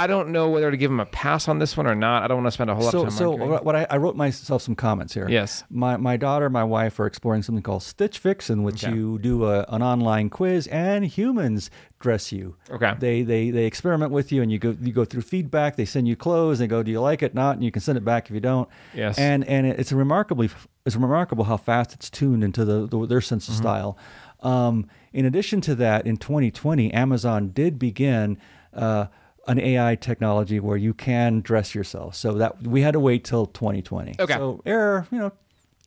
I 0.00 0.07
don't 0.07 0.30
know 0.30 0.49
whether 0.49 0.71
to 0.71 0.78
give 0.78 0.90
him 0.90 0.99
a 0.99 1.04
pass 1.04 1.47
on 1.47 1.59
this 1.59 1.76
one 1.76 1.87
or 1.87 1.95
not. 1.95 2.23
I 2.23 2.28
don't 2.28 2.38
want 2.38 2.47
to 2.47 2.52
spend 2.52 2.71
a 2.71 2.75
whole 2.75 2.85
lot 2.85 2.92
so, 2.92 3.00
of 3.00 3.09
time. 3.11 3.19
So, 3.19 3.33
arguing. 3.33 3.64
what 3.64 3.76
I, 3.76 3.87
I, 3.90 3.99
wrote 3.99 4.16
myself 4.16 4.62
some 4.62 4.75
comments 4.75 5.12
here. 5.12 5.28
Yes. 5.28 5.62
My 5.69 5.99
my 5.99 6.16
daughter, 6.16 6.49
my 6.49 6.64
wife 6.64 6.99
are 7.00 7.07
exploring 7.07 7.42
something 7.42 7.62
called 7.62 7.83
Stitch 7.83 8.19
Fix, 8.19 8.49
in 8.49 8.62
which 8.62 8.83
okay. 8.83 8.95
you 8.95 9.19
do 9.19 9.45
a, 9.45 9.66
an 9.69 9.83
online 9.83 10.30
quiz 10.30 10.66
and 10.69 11.04
humans 11.04 11.71
dress 11.99 12.33
you. 12.33 12.57
Okay. 12.71 12.95
They 12.99 13.21
they 13.21 13.50
they 13.50 13.66
experiment 13.66 14.11
with 14.11 14.33
you, 14.33 14.40
and 14.40 14.50
you 14.50 14.59
go 14.59 14.75
you 14.80 14.90
go 14.90 15.04
through 15.04 15.21
feedback. 15.21 15.76
They 15.76 15.85
send 15.85 16.09
you 16.09 16.16
clothes. 16.16 16.61
They 16.61 16.66
go, 16.66 16.83
do 16.83 16.90
you 16.90 17.02
like 17.02 17.23
it? 17.23 17.35
Not, 17.35 17.57
and 17.57 17.64
you 17.64 17.71
can 17.71 17.83
send 17.83 17.99
it 17.99 18.04
back 18.04 18.30
if 18.30 18.35
you 18.35 18.40
don't. 18.40 18.71
Yes. 18.95 19.19
And 19.19 19.45
and 19.45 19.66
it's 19.66 19.92
remarkably 19.92 20.49
it's 20.87 20.97
remarkable 20.97 21.45
how 21.45 21.59
fast 21.59 21.92
it's 21.92 22.09
tuned 22.09 22.42
into 22.42 22.64
the, 22.64 22.87
the 22.87 23.07
their 23.07 23.21
sense 23.21 23.49
of 23.49 23.54
mm-hmm. 23.54 23.64
style. 23.64 23.99
Um, 24.40 24.88
in 25.12 25.26
addition 25.26 25.61
to 25.61 25.75
that, 25.75 26.07
in 26.07 26.16
2020, 26.16 26.90
Amazon 26.95 27.50
did 27.50 27.78
begin. 27.78 28.38
Uh, 28.73 29.07
an 29.50 29.59
AI 29.61 29.97
technology 29.97 30.61
where 30.61 30.76
you 30.76 30.95
can 30.95 31.40
dress 31.40 31.75
yourself. 31.75 32.14
So 32.14 32.35
that 32.35 32.62
we 32.62 32.83
had 32.83 32.92
to 32.92 33.00
wait 33.00 33.25
till 33.25 33.47
2020. 33.47 34.14
Okay. 34.19 34.35
So 34.35 34.62
error, 34.64 35.07
you 35.11 35.19
know, 35.19 35.33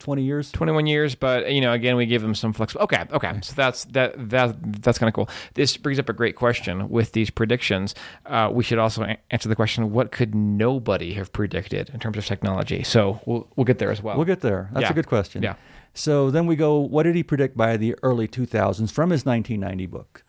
20 0.00 0.22
years. 0.22 0.50
21 0.52 0.86
years, 0.86 1.14
but 1.14 1.50
you 1.52 1.60
know, 1.60 1.72
again, 1.72 1.96
we 1.96 2.04
give 2.04 2.20
them 2.20 2.34
some 2.34 2.52
flexible. 2.52 2.82
Okay, 2.84 3.04
okay, 3.12 3.32
so 3.42 3.54
that's 3.56 3.84
that 3.86 4.28
that 4.30 4.82
that's 4.82 4.98
kind 4.98 5.08
of 5.08 5.14
cool. 5.14 5.28
This 5.54 5.76
brings 5.78 5.98
up 5.98 6.08
a 6.08 6.12
great 6.12 6.36
question 6.36 6.88
with 6.90 7.12
these 7.12 7.30
predictions. 7.30 7.94
Uh, 8.26 8.50
we 8.52 8.64
should 8.64 8.78
also 8.78 9.04
a- 9.04 9.16
answer 9.30 9.48
the 9.48 9.56
question: 9.56 9.92
What 9.92 10.10
could 10.12 10.34
nobody 10.34 11.14
have 11.14 11.32
predicted 11.32 11.90
in 11.94 12.00
terms 12.00 12.18
of 12.18 12.26
technology? 12.26 12.82
So 12.82 13.20
we'll 13.24 13.46
we'll 13.56 13.64
get 13.64 13.78
there 13.78 13.90
as 13.92 14.02
well. 14.02 14.16
We'll 14.16 14.26
get 14.26 14.40
there. 14.40 14.68
That's 14.72 14.82
Yeah. 14.82 14.90
a 14.90 14.94
good 14.94 15.06
question. 15.06 15.42
Yeah. 15.42 15.54
So 15.94 16.30
then 16.30 16.46
we 16.46 16.56
go, 16.56 16.80
what 16.80 17.04
did 17.04 17.14
he 17.14 17.22
predict 17.22 17.56
by 17.56 17.76
the 17.76 17.94
early 18.02 18.26
2000s 18.26 18.90
from 18.90 19.10
his 19.10 19.24
1990 19.24 19.86
book? 19.86 20.24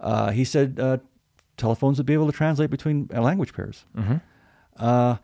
Uh, 0.00 0.30
he 0.30 0.44
said 0.44 0.80
uh, 0.80 0.96
telephones 1.60 1.98
would 1.98 2.06
be 2.06 2.14
able 2.14 2.26
to 2.26 2.32
translate 2.32 2.70
between 2.70 3.08
uh, 3.14 3.20
language 3.20 3.52
pairs. 3.52 3.84
Mm-hmm. 3.96 4.16
Uh, 4.76 5.16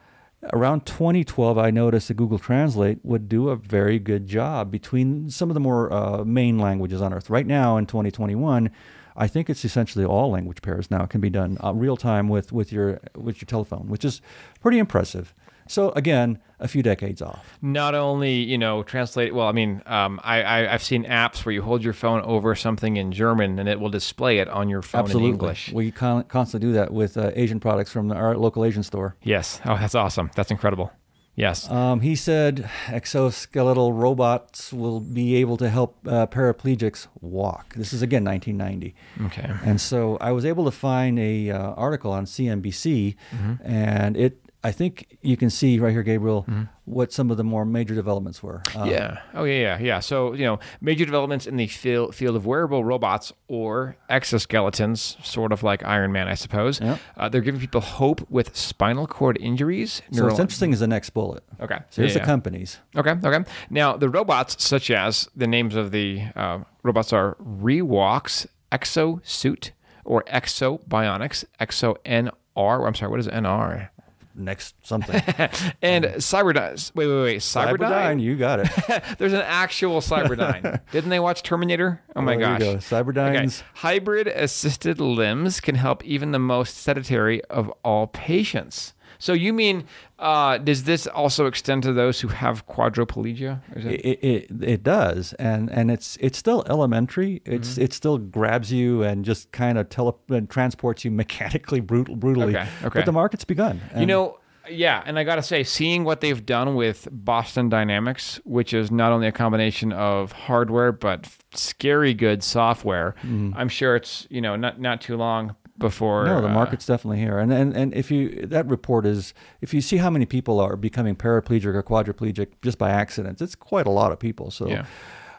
around 0.53 0.87
2012, 0.87 1.59
I 1.59 1.71
noticed 1.71 2.09
that 2.09 2.15
Google 2.15 2.39
Translate 2.39 2.99
would 3.05 3.29
do 3.29 3.49
a 3.49 3.57
very 3.57 3.99
good 3.99 4.27
job 4.27 4.71
between 4.71 5.31
some 5.31 5.51
of 5.51 5.55
the 5.55 5.61
more 5.61 5.93
uh, 5.93 6.25
main 6.25 6.59
languages 6.59 7.01
on 7.01 7.13
Earth. 7.13 7.31
Right 7.31 7.47
now 7.47 7.77
in 7.77 7.87
2021, 7.87 8.71
I 9.17 9.27
think 9.27 9.49
it's 9.49 9.65
essentially 9.65 10.05
all 10.05 10.31
language 10.31 10.61
pairs 10.63 10.91
now 10.91 11.07
can 11.07 11.21
be 11.21 11.31
done 11.31 11.57
uh, 11.65 11.73
real 11.73 11.97
time 11.97 12.29
with, 12.29 12.53
with 12.53 12.71
your 12.71 13.01
with 13.15 13.41
your 13.41 13.47
telephone, 13.47 13.89
which 13.89 14.05
is 14.05 14.21
pretty 14.61 14.79
impressive. 14.79 15.35
So 15.69 15.91
again, 15.91 16.39
a 16.59 16.69
few 16.69 16.83
decades 16.83 17.21
off. 17.21 17.59
Not 17.61 17.95
only 17.95 18.35
you 18.35 18.59
know 18.59 18.83
translate. 18.83 19.35
Well, 19.35 19.47
I 19.47 19.53
mean, 19.53 19.83
um, 19.87 20.21
I, 20.23 20.43
I 20.43 20.75
I've 20.75 20.83
seen 20.83 21.05
apps 21.05 21.45
where 21.45 21.53
you 21.53 21.63
hold 21.63 21.83
your 21.83 21.93
phone 21.93 22.23
over 22.23 22.55
something 22.55 22.97
in 22.97 23.13
German 23.13 23.59
and 23.59 23.69
it 23.69 23.81
will 23.81 23.91
display 23.91 24.39
it 24.39 24.49
on 24.49 24.69
your 24.69 24.83
phone 24.83 25.03
Absolutely. 25.03 25.29
in 25.29 25.35
English. 25.35 25.73
We 25.73 25.91
con- 25.91 26.25
constantly 26.25 26.69
do 26.69 26.73
that 26.75 26.93
with 26.93 27.17
uh, 27.17 27.31
Asian 27.35 27.61
products 27.61 27.93
from 27.93 28.11
our 28.13 28.37
local 28.37 28.65
Asian 28.65 28.83
store. 28.83 29.17
Yes. 29.23 29.61
Oh, 29.65 29.77
that's 29.77 29.95
awesome. 29.95 30.31
That's 30.35 30.51
incredible. 30.51 30.93
Yes. 31.37 31.71
Um, 31.71 32.01
he 32.01 32.17
said 32.17 32.69
exoskeletal 32.87 33.93
robots 33.95 34.73
will 34.73 35.01
be 35.01 35.37
able 35.37 35.59
to 35.59 35.69
help 35.69 35.99
uh, 36.07 36.27
paraplegics 36.27 37.09
walk. 37.21 37.75
This 37.75 37.93
is 37.93 38.01
again 38.01 38.25
1990. 38.25 38.95
Okay. 39.27 39.55
And 39.63 39.79
so 39.79 40.17
I 40.19 40.33
was 40.33 40.47
able 40.47 40.65
to 40.65 40.71
find 40.71 41.19
a 41.19 41.51
uh, 41.51 41.73
article 41.73 42.11
on 42.11 42.25
CNBC, 42.25 43.17
and 43.63 44.17
it. 44.17 44.41
I 44.67 44.73
think 44.73 45.19
you 45.23 45.37
can 45.37 45.49
see 45.51 45.79
right 45.79 45.93
here, 45.93 46.03
Gabriel, 46.03 46.45
what 46.85 47.13
some 47.13 47.31
of 47.31 47.37
the 47.37 47.45
more 47.45 47.65
major 47.65 47.95
developments 47.95 48.43
were. 48.43 48.63
Um, 48.75 48.89
Yeah. 48.91 49.19
Oh, 49.35 49.45
yeah, 49.45 49.61
yeah, 49.61 49.79
yeah. 49.79 50.01
So, 50.01 50.33
you 50.33 50.45
know, 50.45 50.59
major 50.81 51.05
developments 51.05 51.47
in 51.47 51.57
the 51.57 51.67
field, 51.69 52.15
field 52.15 52.35
of 52.37 52.47
wearable 52.47 52.83
robots 52.85 53.33
or 53.49 53.97
exoskeletons, 54.11 55.25
sort 55.25 55.53
of 55.53 55.63
like 55.63 55.85
Iron 55.85 56.11
Man, 56.13 56.27
I 56.29 56.35
suppose. 56.35 56.81
Yep. 56.81 56.99
Uh, 57.17 57.29
they're 57.29 57.41
giving 57.43 57.61
people 57.61 57.81
hope 57.81 58.29
with 58.31 58.57
spinal 58.57 59.07
cord 59.07 59.37
injuries. 59.41 60.03
So 60.13 60.25
what's 60.25 60.39
interesting 60.41 60.73
is 60.73 60.81
the 60.81 60.89
next 60.89 61.11
bullet. 61.11 61.45
Okay. 61.61 61.79
So 61.91 62.03
here's 62.03 62.11
Yeah, 62.13 62.15
the 62.15 62.19
yeah. 62.21 62.27
companies. 62.27 62.79
Okay. 62.97 63.15
Okay. 63.25 63.45
Now, 63.71 63.97
the 63.97 64.09
robots, 64.09 64.63
such 64.65 64.91
as 64.91 65.29
the 65.37 65.47
names 65.47 65.77
of 65.77 65.91
the 65.93 66.23
uh, 66.35 66.59
robots 66.83 67.13
are 67.13 67.37
Rewalks, 67.41 68.47
Exosuit, 68.73 69.71
or 70.05 70.23
Ekso 70.25 70.81
Bionics, 70.89 71.45
Ekso 71.61 71.97
NR. 72.05 72.87
I'm 72.87 72.95
sorry, 72.95 73.11
what 73.11 73.21
is 73.21 73.29
NR? 73.29 73.91
Next 74.37 74.75
something. 74.83 75.21
And 75.83 76.05
um, 76.07 76.13
Cyberdyne. 76.15 76.95
Wait, 76.95 77.07
wait, 77.07 77.23
wait. 77.23 77.41
Cyberdyne? 77.41 77.79
Cyberdyne, 77.79 78.21
you 78.21 78.37
got 78.37 78.61
it. 78.61 78.69
There's 79.19 79.33
an 79.33 79.43
actual 79.43 80.01
Cyberdyne. 80.01 80.81
Didn't 80.93 81.11
they 81.11 81.21
watch 81.21 81.43
Terminator? 81.43 82.03
Oh 82.15 82.21
my 82.21 82.35
Oh, 82.35 82.39
there 82.39 82.53
you 82.53 82.59
gosh. 82.59 82.89
go. 82.91 82.97
Cyberdynes. 83.05 83.61
Okay. 83.61 83.69
Hybrid 83.77 84.27
assisted 84.29 85.01
limbs 85.01 85.61
can 85.61 85.75
help 85.77 86.05
even 86.05 86.33
the 86.33 86.39
most 86.39 86.77
sedentary 86.79 87.43
of 87.47 87.73
all 87.85 88.07
patients. 88.09 88.93
So 89.19 89.33
you 89.33 89.53
mean 89.53 89.85
uh, 90.19 90.59
does 90.59 90.85
this 90.85 91.07
also 91.07 91.47
extend 91.47 91.83
to 91.85 91.93
those 91.93 92.21
who 92.21 92.29
have 92.29 92.67
quadriplegia? 92.67 93.61
Is 93.75 93.85
it- 93.85 94.05
It, 94.05 94.25
it 94.25 94.51
it 94.63 94.83
does, 94.83 95.33
and 95.35 95.71
and 95.71 95.91
it's 95.91 96.17
it's 96.21 96.39
still 96.39 96.65
elementary. 96.69 97.43
It's 97.45 97.73
Mm-hmm. 97.75 97.83
it 97.83 97.93
still 97.93 98.19
grabs 98.19 98.73
you 98.73 99.03
and 99.03 99.25
just 99.25 99.53
kind 99.53 99.79
of 99.79 99.89
tele 99.89 100.15
and 100.29 100.49
transports 100.49 101.05
you 101.05 101.11
mechanically 101.23 101.81
brutal 101.81 102.17
brutally. 102.17 102.57
Okay, 102.57 102.69
okay. 102.85 102.99
But 103.01 103.07
the 103.07 103.13
market's 103.13 103.45
begun. 103.45 103.81
you 103.97 104.07
know, 104.07 104.39
yeah, 104.69 105.03
and 105.07 105.17
I 105.17 105.23
got 105.25 105.37
to 105.37 105.43
say, 105.43 105.63
seeing 105.63 106.03
what 106.03 106.21
they've 106.21 106.45
done 106.45 106.75
with 106.75 107.07
Boston 107.13 107.69
Dynamics, 107.69 108.41
which 108.45 108.75
is 108.75 108.91
not 108.91 109.13
only 109.13 109.29
a 109.29 109.33
combination 109.33 109.93
of 109.93 110.33
hardware 110.33 110.91
but 110.91 111.29
scary 111.55 112.15
good 112.15 112.43
software, 112.43 113.15
I'm 113.23 113.69
sure 113.69 113.95
it's 113.97 114.27
you 114.31 114.41
know 114.41 114.57
not 114.57 114.81
not 114.81 115.01
too 115.01 115.17
long 115.17 115.55
before. 115.79 116.25
Mm-hmm. 116.25 116.35
No, 116.35 116.41
the 116.43 116.49
uh, 116.49 116.53
market's 116.55 116.87
definitely 116.87 117.19
here, 117.19 117.39
and 117.39 117.53
and 117.53 117.75
and 117.77 117.95
if 117.95 118.11
you 118.11 118.47
that 118.47 118.67
report 118.67 119.07
is 119.07 119.35
if 119.61 119.73
you 119.75 119.81
see 119.81 119.97
how 119.99 120.11
many 120.11 120.27
people 120.27 120.61
are 120.61 120.77
becoming 120.77 121.17
paraplegic 121.17 121.75
or 121.75 121.83
quadriplegic 121.83 122.49
just 122.63 122.79
by 122.79 122.91
accidents, 122.91 123.41
it's 123.43 123.55
quite 123.55 123.87
a 123.87 123.91
lot 123.91 124.13
of 124.13 124.19
people. 124.19 124.51
So, 124.51 124.69
Yeah. 124.69 124.87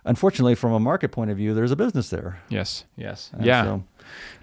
unfortunately, 0.06 0.56
from 0.56 0.72
a 0.74 0.80
market 0.80 1.12
point 1.12 1.32
of 1.32 1.38
view, 1.38 1.54
there's 1.54 1.72
a 1.72 1.76
business 1.76 2.10
there. 2.10 2.40
Yes, 2.50 2.86
yes, 2.96 3.32
And 3.34 3.46
yeah. 3.46 3.64
so- 3.64 3.84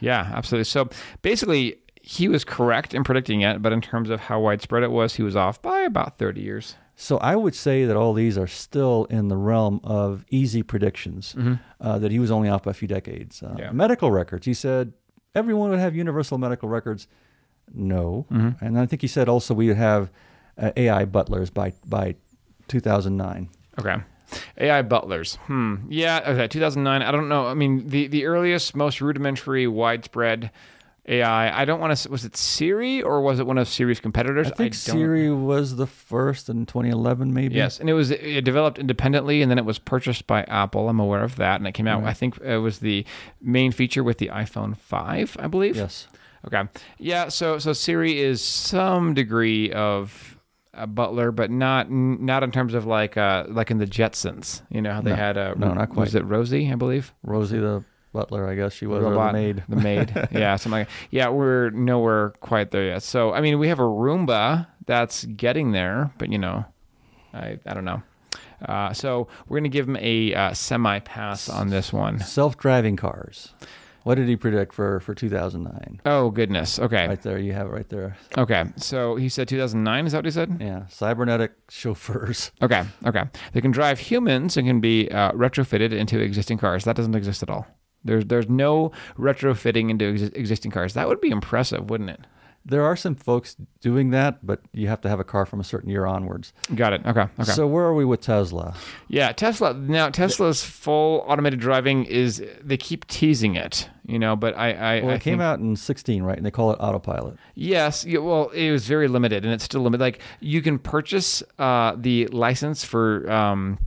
Yeah, 0.01 0.31
absolutely. 0.35 0.65
So 0.65 0.89
basically, 1.23 1.77
he 2.03 2.29
was 2.29 2.45
correct 2.45 2.93
in 2.95 3.03
predicting 3.05 3.41
it, 3.41 3.63
but 3.63 3.73
in 3.73 3.81
terms 3.81 4.11
of 4.11 4.21
how 4.21 4.41
widespread 4.41 4.83
it 4.83 4.91
was, 4.91 5.15
he 5.15 5.23
was 5.23 5.37
off 5.37 5.63
by 5.63 5.81
about 5.81 6.19
30 6.19 6.41
years. 6.43 6.77
So 6.97 7.17
I 7.19 7.35
would 7.35 7.55
say 7.57 7.87
that 7.87 7.97
all 7.97 8.13
these 8.13 8.39
are 8.39 8.47
still 8.47 9.07
in 9.11 9.29
the 9.29 9.37
realm 9.37 9.81
of 9.83 10.25
easy 10.31 10.63
predictions. 10.63 11.35
Uh, 11.81 11.99
that 11.99 12.13
he 12.13 12.19
was 12.21 12.31
only 12.31 12.49
off 12.49 12.63
by 12.63 12.71
a 12.71 12.75
few 12.75 12.87
decades. 12.87 13.43
Uh, 13.43 13.47
Mm-hmm. 13.49 13.59
Yeah. 13.59 13.73
Medical 13.73 14.11
records. 14.13 14.47
He 14.47 14.55
said 14.55 14.93
everyone 15.35 15.71
would 15.71 15.79
have 15.81 15.95
universal 15.97 16.39
medical 16.39 16.69
records. 16.69 17.07
No, 17.75 18.27
Mm-hmm. 18.31 18.65
and 18.65 18.79
I 18.79 18.87
think 18.87 19.03
he 19.03 19.09
said 19.09 19.29
also 19.29 19.55
we 19.55 19.69
would 19.69 19.77
have 19.77 20.11
uh, 20.59 20.71
AI 20.77 21.05
butlers 21.07 21.51
by 21.51 21.73
by 21.87 22.15
2009. 22.69 23.49
Okay. 23.81 23.97
AI 24.59 24.83
butlers. 24.83 25.37
Hmm. 25.47 25.77
Yeah. 25.89 26.21
Okay. 26.27 26.49
2009. 26.49 27.03
I 27.03 27.11
don't 27.11 27.29
know. 27.29 27.47
I 27.47 27.55
mean, 27.55 27.89
the, 27.89 28.07
the 28.09 28.25
earliest, 28.27 28.75
most 28.75 29.01
rudimentary, 29.01 29.67
widespread 29.67 30.51
AI. 31.07 31.61
I 31.61 31.65
don't 31.65 31.81
want 31.81 31.97
to. 31.97 32.11
Was 32.11 32.25
it 32.25 32.37
Siri 32.37 33.03
or 33.03 33.21
was 33.21 33.39
it 33.39 33.47
one 33.47 33.59
of 33.59 33.69
Siri's 33.69 34.01
competitors? 34.01 34.47
I 34.47 34.51
think 34.51 34.73
don't- 34.73 34.97
Siri 34.97 35.31
was 35.31 35.77
the 35.77 35.87
first 35.87 36.49
in 36.49 36.65
2011, 36.67 37.33
maybe. 37.35 37.55
Yes, 37.57 37.79
and 37.79 37.91
it 37.91 37.93
was 37.95 38.11
it 38.11 38.45
developed 38.45 38.79
independently, 38.79 39.43
and 39.43 39.51
then 39.51 39.59
it 39.59 39.65
was 39.65 39.79
purchased 39.79 40.27
by 40.27 40.45
Apple. 40.45 40.89
I'm 40.89 41.01
aware 41.01 41.23
of 41.23 41.37
that, 41.37 41.61
and 41.61 41.67
it 41.67 41.73
came 41.73 41.87
out. 41.87 42.05
I 42.05 42.15
think 42.15 42.39
it 42.41 42.59
was 42.59 42.79
the 42.79 43.05
main 43.43 43.71
feature 43.73 44.03
with 44.03 44.19
the 44.19 44.29
iPhone 44.29 44.77
5, 44.77 45.37
I 45.41 45.47
believe. 45.47 45.77
Yes. 45.77 46.07
Okay. 46.47 46.63
Yeah. 46.99 47.29
So 47.29 47.59
so 47.59 47.73
Siri 47.73 48.19
is 48.21 48.43
some 48.43 49.15
degree 49.15 49.73
of 49.73 50.39
a 50.75 50.87
butler, 50.87 51.31
but 51.33 51.51
not 51.51 51.91
not 51.91 52.43
in 52.43 52.51
terms 52.51 52.75
of 52.75 52.85
like 52.87 53.17
uh 53.17 53.45
like 53.49 53.71
in 53.71 53.79
the 53.79 53.87
Jetsons. 53.87 54.63
You 54.71 54.83
know 54.83 54.93
how 54.93 55.01
they 55.01 55.11
No. 55.11 55.17
had 55.17 55.37
a 55.37 55.55
No, 55.57 55.73
not 55.73 55.91
quite. 55.91 56.01
Was 56.05 56.15
it 56.15 56.25
Rosie? 56.25 56.71
I 56.71 56.75
believe. 56.75 57.13
Rosie 57.23 57.59
the 57.59 57.85
butler, 58.15 58.49
I 58.49 58.55
guess 58.55 58.73
she 58.73 58.87
was, 58.87 59.05
or 59.05 59.13
the 59.13 59.33
maid. 59.33 59.63
The 59.69 59.77
maid. 59.77 60.29
yeah, 60.31 60.57
something 60.57 60.81
like 60.81 60.89
Yeah, 61.11 61.29
we're 61.29 61.69
nowhere 61.71 62.31
quite 62.41 62.71
there 62.71 62.85
yet. 62.85 63.03
So 63.03 63.35
I 63.35 63.43
mean, 63.43 63.59
we 63.59 63.69
have 63.69 63.79
a 63.79 63.83
Roomba 63.83 64.67
that's 64.87 65.27
getting 65.27 65.73
there, 65.73 66.11
but 66.17 66.31
you 66.33 66.39
know, 66.39 66.65
I 67.35 67.59
I 67.67 67.75
don't 67.75 67.85
know. 67.85 68.03
Uh, 68.67 68.95
so 68.95 69.29
we're 69.47 69.59
gonna 69.59 69.69
give 69.69 69.87
him 69.87 69.99
a 70.01 70.35
uh, 70.35 70.55
semi 70.55 71.01
pass 71.01 71.51
on 71.51 71.69
this 71.69 71.93
one. 71.93 72.21
Self-driving 72.21 72.97
cars. 72.97 73.53
What 74.05 74.17
did 74.17 74.29
he 74.29 74.37
predict 74.37 74.75
for 74.75 75.01
for 75.01 75.15
2009? 75.15 76.03
Oh 76.05 76.31
goodness. 76.31 76.79
Okay. 76.79 77.09
Right 77.09 77.23
there, 77.23 77.39
you 77.39 77.55
have 77.55 77.67
it 77.67 77.71
right 77.71 77.89
there. 77.89 78.17
Okay. 78.37 78.65
So 78.77 79.17
he 79.17 79.31
said 79.31 79.49
2009. 79.49 80.07
Is 80.07 80.13
that 80.13 80.19
what 80.19 80.25
he 80.27 80.31
said? 80.31 80.59
Yeah, 80.61 80.87
cybernetic 80.89 81.53
chauffeurs. 81.71 82.53
Okay, 82.63 82.85
okay. 83.07 83.25
They 83.53 83.63
can 83.63 83.71
drive 83.71 83.99
humans 83.99 84.57
and 84.59 84.67
can 84.67 84.81
be 84.81 85.11
uh, 85.11 85.33
retrofitted 85.33 85.93
into 85.93 86.21
existing 86.21 86.59
cars. 86.59 86.85
That 86.85 86.97
doesn't 86.97 87.15
exist 87.15 87.43
at 87.43 87.49
all. 87.49 87.67
There's 88.05 88.25
there's 88.27 88.49
no 88.49 88.93
retrofitting 89.19 89.91
into 89.91 90.13
exi- 90.13 90.37
existing 90.37 90.71
cars. 90.71 90.95
That 90.95 91.09
would 91.09 91.21
be 91.21 91.31
impressive, 91.31 91.89
wouldn't 91.91 92.11
it? 92.11 92.21
There 92.67 92.83
are 92.83 92.97
some 92.97 93.15
folks 93.15 93.57
doing 93.83 94.09
that, 94.13 94.47
but 94.47 94.61
you 94.73 94.89
have 94.89 95.03
to 95.03 95.09
have 95.11 95.21
a 95.21 95.25
car 95.25 95.45
from 95.45 95.61
a 95.61 95.65
certain 95.65 95.91
year 95.91 96.07
onwards. 96.07 96.55
Got 96.75 96.95
it. 96.95 97.03
Okay, 97.05 97.21
okay. 97.39 97.43
So 97.45 97.67
where 97.67 97.85
are 97.85 97.93
we 97.93 98.07
with 98.07 98.23
Tesla? 98.23 98.75
yeah, 99.07 99.33
Tesla. 99.33 99.75
Now 99.75 100.09
Tesla's 100.09 100.65
full 100.65 101.25
automated 101.29 101.61
driving 101.61 102.07
is 102.07 102.43
they 102.63 102.79
keep 102.79 103.07
teasing 103.07 103.55
it, 103.55 103.91
you 104.07 104.19
know. 104.19 104.35
But 104.35 104.57
I, 104.57 104.73
I, 104.73 105.01
Well, 105.03 105.15
I 105.15 105.19
came 105.19 105.33
think- 105.35 105.43
out 105.43 105.59
in 105.59 105.77
16, 105.77 106.23
right? 106.23 106.39
And 106.39 106.47
they 106.47 106.51
call 106.51 106.71
it 106.73 106.77
autopilot. 106.81 107.37
Yes. 107.55 108.07
Yeah, 108.07 108.21
well, 108.21 108.49
it 108.49 108.71
was 108.71 108.87
very 108.87 109.09
limited, 109.09 109.45
and 109.45 109.53
it's 109.53 109.65
still 109.65 109.83
limited. 109.83 110.03
Like 110.03 110.21
you 110.41 110.63
can 110.63 110.79
purchase 110.79 111.43
uh, 111.59 111.95
the 111.99 112.29
license 112.29 112.83
for. 112.83 113.31
Um, 113.31 113.79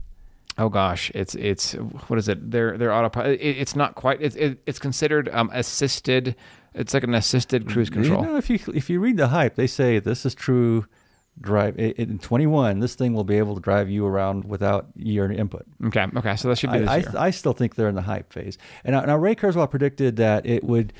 oh 0.58 0.68
gosh, 0.68 1.10
it's 1.14 1.34
it's 1.36 1.72
what 1.72 2.18
is 2.18 2.28
it? 2.28 2.50
Their 2.50 2.76
their 2.76 2.92
autopilot. 2.92 3.40
It, 3.40 3.58
it's 3.58 3.76
not 3.76 3.94
quite. 3.94 4.20
It's 4.20 4.36
it, 4.36 4.60
it's 4.66 4.78
considered 4.78 5.28
um, 5.30 5.50
assisted. 5.52 6.36
It's 6.74 6.94
like 6.94 7.04
an 7.04 7.14
assisted 7.14 7.68
cruise 7.68 7.90
control. 7.90 8.22
You 8.22 8.30
know, 8.30 8.36
if 8.36 8.50
you 8.50 8.58
if 8.74 8.90
you 8.90 9.00
read 9.00 9.16
the 9.16 9.28
hype, 9.28 9.54
they 9.54 9.66
say 9.66 9.98
this 9.98 10.26
is 10.26 10.34
true. 10.34 10.86
Drive 11.40 11.78
in 11.78 12.18
21. 12.18 12.80
This 12.80 12.96
thing 12.96 13.14
will 13.14 13.22
be 13.22 13.38
able 13.38 13.54
to 13.54 13.60
drive 13.60 13.88
you 13.88 14.04
around 14.04 14.44
without 14.44 14.88
your 14.96 15.30
input. 15.30 15.66
Okay. 15.84 16.04
Okay. 16.16 16.34
So 16.34 16.48
that 16.48 16.58
should 16.58 16.72
be 16.72 16.80
this 16.80 16.88
I, 16.88 17.04
I. 17.16 17.26
I 17.26 17.30
still 17.30 17.52
think 17.52 17.76
they're 17.76 17.88
in 17.88 17.94
the 17.94 18.02
hype 18.02 18.32
phase. 18.32 18.58
And 18.82 18.92
now, 18.92 19.02
now 19.02 19.16
Ray 19.16 19.36
Kurzweil 19.36 19.70
predicted 19.70 20.16
that 20.16 20.46
it 20.46 20.64
would 20.64 20.92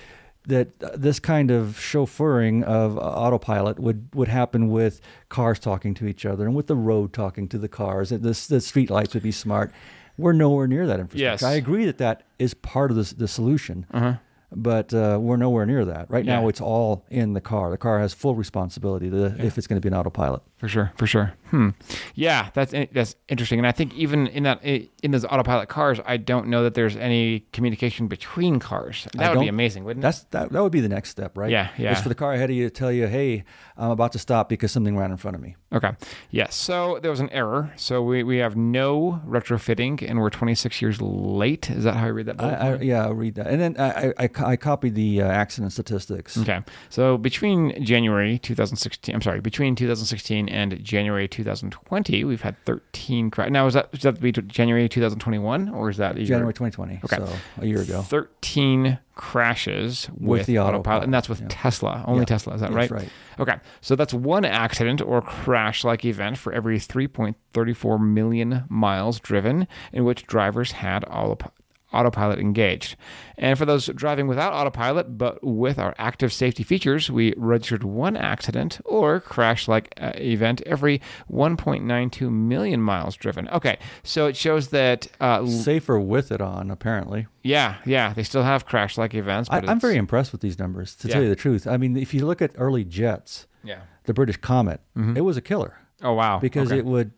that 0.49 0.69
uh, 0.83 0.91
this 0.97 1.19
kind 1.21 1.51
of 1.51 1.77
chauffeuring 1.79 2.63
of 2.65 2.97
uh, 2.99 3.01
autopilot 3.01 3.79
would 3.79 4.09
would 4.15 4.29
happen 4.29 4.69
with 4.69 5.01
cars 5.29 5.59
talking 5.59 5.95
to 5.95 6.07
each 6.07 6.27
other 6.27 6.47
and 6.47 6.55
with 6.55 6.67
the 6.67 6.77
road 6.77 7.13
talking 7.13 7.49
to 7.49 7.59
the 7.59 7.69
cars. 7.69 8.11
And 8.13 8.23
this 8.23 8.47
the 8.47 8.61
street 8.61 8.91
lights 8.91 9.15
would 9.15 9.23
be 9.23 9.33
smart. 9.33 9.71
We're 10.17 10.33
nowhere 10.33 10.67
near 10.67 10.87
that 10.87 10.99
infrastructure. 11.01 11.33
Yes. 11.33 11.43
I 11.45 11.53
agree 11.55 11.85
that 11.87 11.99
that 11.99 12.23
is 12.41 12.53
part 12.55 12.91
of 12.91 12.97
the, 12.97 13.15
the 13.15 13.29
solution, 13.29 13.87
Uh-huh. 13.93 14.15
but 14.51 14.93
uh, 14.93 15.19
we're 15.21 15.37
nowhere 15.37 15.65
near 15.65 15.85
that. 15.85 16.11
Right 16.11 16.25
now, 16.25 16.49
it's 16.49 16.61
all 16.61 17.05
in 17.09 17.35
the 17.35 17.41
car. 17.41 17.71
The 17.71 17.79
car 17.79 18.01
has 18.01 18.15
full 18.15 18.35
responsibility 18.35 19.11
to, 19.11 19.27
if 19.39 19.57
it's 19.59 19.69
going 19.69 19.81
to 19.81 19.89
be 19.89 19.93
an 19.95 19.99
autopilot. 20.01 20.43
For 20.59 20.67
sure, 20.67 20.93
for 20.97 21.07
sure. 21.07 21.35
Hmm. 21.51 21.71
Yeah, 22.15 22.51
that's 22.53 22.75
that's 22.93 23.15
interesting. 23.29 23.61
And 23.61 23.67
I 23.67 23.71
think 23.73 23.95
even 23.95 24.27
in 24.27 24.43
that 24.43 24.63
in 24.65 25.11
those 25.13 25.25
autopilot 25.25 25.69
cars, 25.69 26.01
I 26.05 26.17
don't 26.17 26.49
know 26.49 26.65
that 26.65 26.75
there's 26.75 26.97
any 26.97 27.47
communication 27.53 28.09
between 28.09 28.59
cars. 28.59 29.07
That 29.15 29.31
I 29.31 29.35
would 29.35 29.41
be 29.41 29.49
amazing, 29.49 29.85
wouldn't 29.85 30.03
it? 30.03 30.07
That's 30.07 30.25
that, 30.31 30.51
that 30.53 30.63
would 30.63 30.73
be 30.73 30.81
the 30.81 30.89
next 30.89 31.11
step, 31.11 31.39
right? 31.39 31.51
Yeah, 31.51 31.69
yeah. 31.79 31.93
It's 31.93 32.01
for 32.01 32.09
the 32.09 32.17
car 32.17 32.33
ahead 32.33 32.51
of 32.51 32.57
you 32.57 32.65
to 32.69 32.71
tell 32.71 32.91
you, 32.91 33.07
"Hey, 33.07 33.45
I'm 33.77 33.93
about 33.93 34.13
to 34.13 34.19
stop 34.19 34.49
because 34.49 34.73
something 34.73 34.97
ran 34.97 35.13
in 35.13 35.17
front 35.17 35.37
of 35.37 35.41
me." 35.41 35.55
Okay. 35.73 35.93
Yes. 36.31 36.55
So 36.55 36.99
there 37.03 37.11
was 37.11 37.21
an 37.21 37.29
error. 37.31 37.73
So 37.77 38.03
we, 38.03 38.23
we 38.23 38.39
have 38.39 38.57
no 38.57 39.21
retrofitting, 39.27 40.03
and 40.09 40.19
we're 40.19 40.31
26 40.31 40.81
years 40.81 41.01
late. 41.01 41.69
Is 41.71 41.85
that 41.85 41.95
how 41.95 42.07
I 42.07 42.09
read 42.09 42.27
that? 42.27 42.41
I, 42.41 42.49
I, 42.49 42.77
yeah, 42.77 43.05
I'll 43.05 43.15
read 43.15 43.35
that. 43.35 43.49
And 43.49 43.61
then 43.61 43.77
I, 43.79 44.09
I, 44.09 44.13
I, 44.19 44.31
I 44.53 44.57
copied 44.57 44.95
the 44.95 45.23
uh, 45.23 45.27
accident 45.27 45.73
statistics. 45.73 46.39
Okay. 46.39 46.61
So 46.89 47.19
between 47.19 47.85
January 47.85 48.39
2016, 48.39 49.15
I'm 49.15 49.21
sorry, 49.21 49.41
between 49.41 49.77
2016 49.77 50.48
and 50.49 50.83
January 50.83 51.29
2020, 51.29 52.25
we've 52.25 52.41
had 52.43 52.57
13 52.65 53.31
crashes. 53.31 53.53
Now, 53.53 53.67
is 53.67 53.75
that, 53.75 53.89
is 53.93 54.01
that 54.03 54.21
be 54.21 54.33
January 54.33 54.89
2021 54.89 55.69
or 55.71 55.91
is 55.91 55.97
that? 55.99 56.17
January 56.17 56.53
2020, 56.53 57.01
Okay. 57.05 57.17
so 57.17 57.29
a 57.61 57.67
year 57.67 57.81
ago. 57.83 58.03
13 58.03 58.99
crashes 59.15 60.09
with, 60.17 60.47
the 60.47 60.59
autopilot, 60.59 60.75
autopilot, 60.79 61.05
and 61.05 61.15
that's 61.15 61.29
with 61.29 61.41
yeah. 61.41 61.47
Tesla. 61.51 62.05
Only 62.07 62.21
Yeah. 62.21 62.25
Tesla, 62.27 62.55
is 62.55 62.61
that 62.61 62.73
That's 62.73 62.91
right? 62.91 63.01
right. 63.03 63.09
Okay, 63.41 63.57
so 63.81 63.97
that's 63.97 64.15
one 64.15 64.45
accident 64.45 65.01
or 65.03 65.21
crash 65.23 65.85
like 65.85 66.05
event 66.05 66.39
for 66.39 66.53
every 66.53 66.79
3.34 66.79 67.99
million 68.01 68.65
miles 68.69 69.21
driven 69.21 69.67
in 69.93 70.05
which 70.05 70.27
drivers 70.27 70.73
had 70.73 71.03
autop- 71.05 71.51
autopilot 71.93 72.39
engaged. 72.39 72.97
And 73.37 73.57
for 73.59 73.65
those 73.65 73.87
driving 73.87 74.27
without 74.27 74.53
autopilot 74.53 75.17
but 75.17 75.43
with 75.43 75.79
our 75.79 75.95
active 75.99 76.33
safety 76.33 76.63
features, 76.63 77.11
we 77.11 77.33
registered 77.37 77.83
one 77.85 78.17
accident 78.17 78.81
or 78.85 79.21
crash 79.21 79.69
like 79.69 79.95
uh, 80.01 80.13
event 80.17 80.61
every 80.67 81.01
1.92 81.31 82.31
million 82.31 82.81
miles 82.83 83.17
driven. 83.17 83.49
Okay, 83.49 83.79
so 84.03 84.27
it 84.27 84.37
shows 84.37 84.69
that, 84.69 85.07
uh, 85.21 85.47
Safer 85.47 85.99
with 85.99 86.31
it 86.33 86.41
on, 86.41 86.71
apparently. 86.71 87.27
yeah, 87.43 87.77
yeah, 87.85 88.13
they 88.13 88.23
still 88.23 88.43
have 88.43 88.65
crash 88.67 88.99
like 88.99 89.15
events. 89.15 89.49
I, 89.51 89.59
I'm 89.67 89.81
very 89.81 89.97
impressed 89.97 90.33
with 90.33 90.41
these 90.41 90.59
numbers, 90.59 90.95
to 90.97 91.09
tell 91.09 91.23
you 91.23 91.29
the 91.29 91.37
truth. 91.37 91.67
I 91.67 91.77
mean, 91.77 91.97
if 91.97 92.13
you 92.15 92.27
look 92.27 92.43
at 92.43 92.53
early 92.57 92.85
jets, 92.85 93.47
Yeah. 93.65 93.81
the 94.05 94.15
British 94.15 94.37
Comet, 94.39 94.81
it 95.17 95.23
was 95.23 95.37
a 95.37 95.41
killer 95.43 95.79
Oh, 96.03 96.15
wow. 96.15 96.39
because 96.39 96.69
Okay. 96.71 96.79
it 96.79 96.85
would 96.85 97.13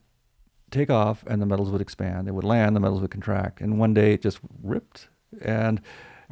take 0.71 0.91
off 0.91 1.25
and 1.27 1.41
the 1.43 1.47
metals 1.47 1.71
would 1.71 1.81
expand. 1.81 2.29
It 2.29 2.33
would 2.35 2.45
land, 2.45 2.75
the 2.77 2.81
metals 2.81 3.01
would 3.01 3.11
contract, 3.11 3.61
and 3.61 3.79
one 3.79 3.95
day 3.95 4.15
it 4.15 4.23
just 4.23 4.39
ripped. 4.63 5.09
And 5.43 5.81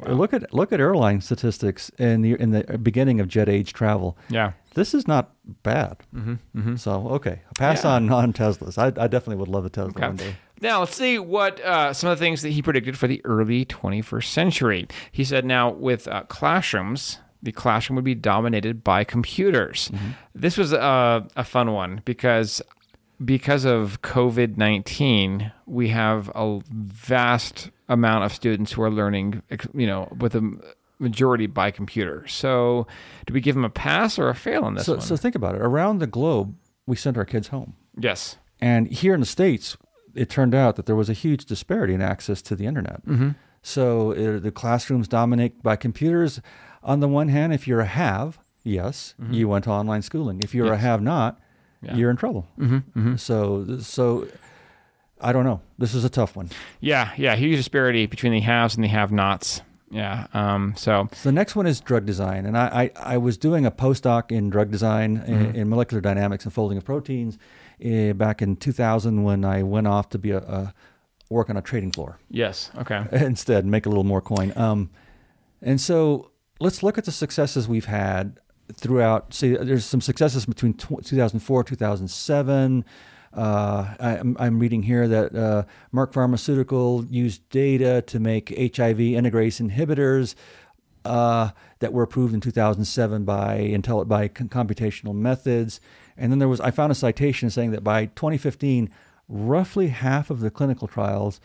look 0.07 0.33
at 0.33 0.53
look 0.53 0.71
at 0.71 0.79
airline 0.79 1.21
statistics 1.21 1.89
in 1.97 2.21
the 2.21 2.33
in 2.41 2.51
the 2.51 2.77
beginning 2.77 3.19
of 3.19 3.27
jet 3.27 3.49
age 3.49 3.73
travel. 3.73 4.17
Yeah. 4.29 4.53
This 4.75 4.93
is 4.93 5.07
not 5.07 5.31
bad. 5.63 5.97
Mm-hmm, 6.15 6.75
So 6.77 7.07
okay, 7.09 7.41
pass 7.57 7.83
Yeah. 7.83 7.91
on 7.95 8.09
on 8.11 8.33
Teslas. 8.33 8.77
I, 8.77 8.87
I 9.01 9.07
definitely 9.07 9.37
would 9.37 9.47
love 9.49 9.65
a 9.65 9.69
Tesla 9.69 9.91
one 9.99 10.15
day. 10.15 10.35
Now, 10.61 10.81
let's 10.81 10.95
see 10.95 11.17
what 11.19 11.59
uh, 11.61 11.93
some 11.93 12.09
of 12.09 12.19
the 12.19 12.23
things 12.25 12.41
that 12.41 12.49
he 12.49 12.61
predicted 12.61 12.97
for 12.97 13.07
the 13.07 13.21
early 13.25 13.63
21st 13.65 14.25
century. 14.25 14.87
He 15.11 15.23
said 15.23 15.45
now 15.45 15.69
with 15.71 16.05
uh, 16.09 16.23
classrooms, 16.23 17.19
the 17.41 17.53
classroom 17.53 17.95
would 17.95 18.03
be 18.03 18.13
dominated 18.15 18.83
by 18.83 19.05
computers. 19.05 19.89
This 20.35 20.57
was 20.57 20.73
a, 20.73 21.25
a 21.37 21.45
fun 21.45 21.71
one 21.71 22.01
because 22.03 22.61
because 23.23 23.65
of 23.65 24.01
COVID 24.01 24.57
19, 24.57 25.51
we 25.65 25.89
have 25.89 26.31
a 26.35 26.59
vast 26.71 27.69
amount 27.87 28.23
of 28.25 28.33
students 28.33 28.71
who 28.73 28.81
are 28.83 28.91
learning, 28.91 29.41
you 29.73 29.87
know, 29.87 30.07
with 30.19 30.35
a 30.35 30.51
majority 30.99 31.47
by 31.47 31.71
computer. 31.71 32.25
So, 32.27 32.85
do 33.25 33.33
we 33.33 33.41
give 33.41 33.55
them 33.55 33.65
a 33.65 33.69
pass 33.69 34.19
or 34.19 34.29
a 34.29 34.35
fail 34.35 34.63
on 34.63 34.75
this 34.75 34.85
So 34.85 34.93
one? 34.93 35.01
so 35.01 35.15
think 35.15 35.35
about 35.35 35.55
it. 35.55 35.61
Around 35.61 35.99
the 35.99 36.07
globe, 36.07 36.55
we 36.85 36.95
sent 36.95 37.17
our 37.17 37.25
kids 37.25 37.47
home. 37.49 37.75
yes. 37.97 38.37
And 38.61 38.87
here 38.91 39.13
in 39.13 39.21
the 39.21 39.25
States, 39.25 39.77
it 40.13 40.29
turned 40.29 40.53
out 40.53 40.75
that 40.75 40.85
there 40.85 40.95
was 40.97 41.09
a 41.09 41.13
huge 41.13 41.45
disparity 41.45 41.93
in 41.93 42.01
access 42.01 42.41
to 42.41 42.57
the 42.57 42.65
internet. 42.65 43.05
Mm-hmm. 43.05 43.29
So 43.61 44.11
uh, 44.11 44.39
the 44.39 44.51
classrooms 44.51 45.07
dominate 45.07 45.63
by 45.63 45.77
computers. 45.77 46.41
On 46.83 46.99
the 46.99 47.07
one 47.07 47.29
hand, 47.29 47.53
if 47.53 47.69
you're 47.69 47.79
a 47.79 47.85
have, 47.85 48.37
yes, 48.65 49.15
you 49.31 49.47
went 49.47 49.63
to 49.63 49.69
online 49.69 50.01
schooling. 50.01 50.41
If 50.43 50.53
you're 50.53 50.67
a 50.67 50.71
Mm-hmm. 50.75 50.81
Have 50.85 51.01
not, 51.01 51.39
Yeah. 51.81 51.95
you're 51.95 52.09
in 52.09 52.17
trouble. 52.17 52.45
Mm-hmm. 52.57 53.15
So, 53.15 53.79
so 53.79 54.27
I 55.21 55.31
don't 55.31 55.45
know. 55.45 55.61
This 55.77 55.93
is 55.93 56.03
a 56.03 56.09
tough 56.09 56.35
one. 56.35 56.49
Yeah, 56.79 57.11
yeah, 57.17 57.35
huge 57.35 57.57
disparity 57.57 58.05
between 58.05 58.33
the 58.33 58.41
haves 58.41 58.75
and 58.75 58.83
the 58.83 58.89
have-nots. 58.89 59.61
Yeah. 59.91 60.27
Um. 60.33 60.75
So. 60.77 61.07
So 61.13 61.29
the 61.29 61.33
next 61.33 61.55
one 61.55 61.65
is 61.65 61.79
drug 61.81 62.05
design, 62.05 62.45
and 62.45 62.55
I 62.55 62.91
I, 62.95 63.13
I 63.13 63.17
was 63.17 63.37
doing 63.37 63.65
a 63.65 63.71
postdoc 63.71 64.31
in 64.31 64.51
drug 64.51 64.69
design 64.69 65.23
in, 65.25 65.55
in 65.55 65.67
molecular 65.69 65.99
dynamics 65.99 66.43
and 66.43 66.53
folding 66.53 66.77
of 66.77 66.85
proteins 66.85 67.39
uh, 67.83 68.13
back 68.13 68.41
in 68.41 68.55
2000 68.55 69.23
when 69.23 69.43
I 69.43 69.63
went 69.63 69.87
off 69.87 70.09
to 70.09 70.19
be 70.19 70.29
a, 70.29 70.37
a 70.37 70.73
work 71.29 71.49
on 71.49 71.57
a 71.57 71.61
trading 71.61 71.91
floor. 71.91 72.19
Yes. 72.29 72.71
Okay. 72.77 73.03
instead 73.11 73.65
make 73.65 73.85
a 73.85 73.89
little 73.89 74.03
more 74.03 74.21
coin. 74.21 74.53
Um, 74.55 74.89
and 75.61 75.79
so 75.79 76.31
let's 76.59 76.83
look 76.83 76.97
at 76.97 77.05
the 77.05 77.11
successes 77.11 77.67
we've 77.67 77.85
had 77.85 78.39
throughout. 78.73 79.33
See, 79.33 79.55
there's 79.55 79.85
some 79.85 80.01
successes 80.01 80.45
between 80.45 80.73
tw 80.73 81.03
2004, 81.03 81.63
2007. 81.63 82.85
Uh, 83.31 83.95
I, 83.99 84.17
I'm, 84.17 84.35
I'm 84.39 84.59
reading 84.59 84.83
here 84.83 85.07
that 85.07 85.35
uh, 85.35 85.63
Merck 85.93 86.13
Pharmaceutical 86.13 87.05
used 87.09 87.47
data 87.49 88.01
to 88.07 88.19
make 88.19 88.49
HIV 88.49 88.97
integrase 88.97 89.61
inhibitors 89.61 90.33
uh, 91.05 91.49
that 91.79 91.93
were 91.93 92.03
approved 92.03 92.33
in 92.33 92.41
2007 92.41 93.25
by 93.25 93.57
Intel 93.59 94.07
by 94.07 94.27
com- 94.27 94.49
computational 94.49 95.13
methods. 95.13 95.79
And 96.17 96.31
then 96.31 96.39
there 96.39 96.47
was 96.47 96.59
I 96.59 96.71
found 96.71 96.91
a 96.91 96.95
citation 96.95 97.49
saying 97.49 97.71
that 97.71 97.83
by 97.83 98.07
2015, 98.07 98.89
roughly 99.27 99.87
half 99.87 100.29
of 100.29 100.39
the 100.39 100.49
clinical 100.49 100.87
trials 100.87 101.39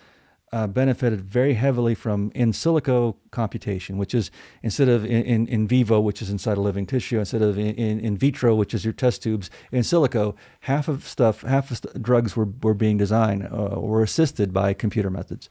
uh, 0.55 0.67
benefited 0.69 1.21
very 1.21 1.55
heavily 1.55 1.95
from 1.95 2.31
in 2.35 2.53
silico 2.53 3.17
computation, 3.31 3.99
which 3.99 4.15
is 4.15 4.31
instead 4.63 4.89
of 4.89 5.05
in, 5.05 5.23
in, 5.25 5.49
in 5.49 5.69
vivo, 5.69 5.99
which 6.09 6.23
is 6.23 6.31
inside 6.31 6.57
a 6.57 6.61
living 6.61 6.87
tissue, 6.87 7.19
instead 7.19 7.43
of 7.43 7.59
in, 7.59 7.75
in, 7.75 8.01
in 8.07 8.17
vitro, 8.17 8.55
which 8.55 8.73
is 8.75 8.85
your 8.85 8.95
test 8.95 9.23
tubes, 9.23 9.51
in 9.73 9.83
silico, 9.83 10.35
half 10.61 10.89
of 10.89 11.07
stuff, 11.07 11.43
half 11.43 11.71
of 11.71 11.77
st- 11.79 12.03
drugs 12.03 12.37
were, 12.37 12.49
were 12.63 12.75
being 12.75 12.99
designed 12.99 13.43
uh, 13.45 13.81
were 13.81 14.03
assisted 14.03 14.53
by 14.53 14.75
computer 14.75 15.11
methods. 15.11 15.49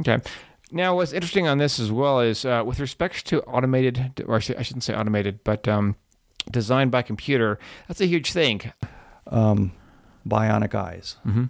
Okay. 0.00 0.18
Now, 0.70 0.96
what's 0.96 1.12
interesting 1.12 1.48
on 1.48 1.58
this 1.58 1.78
as 1.78 1.90
well 1.90 2.20
is 2.20 2.44
uh, 2.44 2.62
with 2.66 2.80
respect 2.80 3.24
to 3.26 3.40
automated, 3.42 4.24
or 4.26 4.34
I 4.34 4.42
I 4.58 4.62
shouldn't 4.62 4.84
say 4.84 4.94
automated, 4.94 5.38
but 5.44 5.66
um, 5.68 5.94
designed 6.50 6.90
by 6.90 7.02
computer. 7.02 7.58
That's 7.86 8.00
a 8.00 8.06
huge 8.06 8.32
thing. 8.32 8.72
um, 9.30 9.72
bionic 10.26 10.74
eyes. 10.74 11.16
Mm-hmm. 11.26 11.44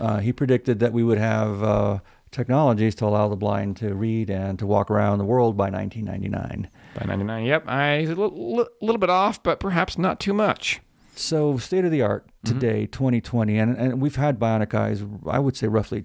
Uh, 0.00 0.18
he 0.18 0.32
predicted 0.32 0.80
that 0.80 0.92
we 0.92 1.02
would 1.02 1.18
have 1.18 1.62
uh, 1.62 1.98
technologies 2.30 2.94
to 2.96 3.06
allow 3.06 3.28
the 3.28 3.36
blind 3.36 3.76
to 3.78 3.94
read 3.94 4.30
and 4.30 4.58
to 4.58 4.66
walk 4.66 4.90
around 4.90 5.18
the 5.18 5.24
world 5.24 5.56
by 5.56 5.70
1999. 5.70 6.68
By 6.94 7.04
99. 7.04 7.44
Yep. 7.44 7.64
I 7.68 7.86
a 7.86 8.06
little, 8.08 8.66
little 8.80 8.98
bit 8.98 9.10
off, 9.10 9.42
but 9.42 9.60
perhaps 9.60 9.98
not 9.98 10.18
too 10.18 10.32
much. 10.32 10.80
So, 11.14 11.58
state 11.58 11.84
of 11.84 11.90
the 11.90 12.00
art 12.00 12.26
today, 12.42 12.86
2020, 12.86 13.58
and, 13.58 13.76
and 13.76 14.00
we've 14.00 14.16
had 14.16 14.38
bionic 14.38 14.72
eyes, 14.72 15.04
I 15.26 15.38
would 15.38 15.56
say 15.56 15.68
roughly 15.68 16.04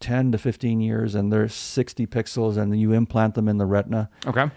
10 0.00 0.32
to 0.32 0.38
15 0.38 0.80
years, 0.82 1.14
and 1.14 1.32
they're 1.32 1.48
60 1.48 2.06
pixels, 2.08 2.58
and 2.58 2.78
you 2.78 2.92
implant 2.92 3.34
them 3.34 3.48
in 3.48 3.56
the 3.56 3.64
retina. 3.64 4.10
Okay. 4.26 4.50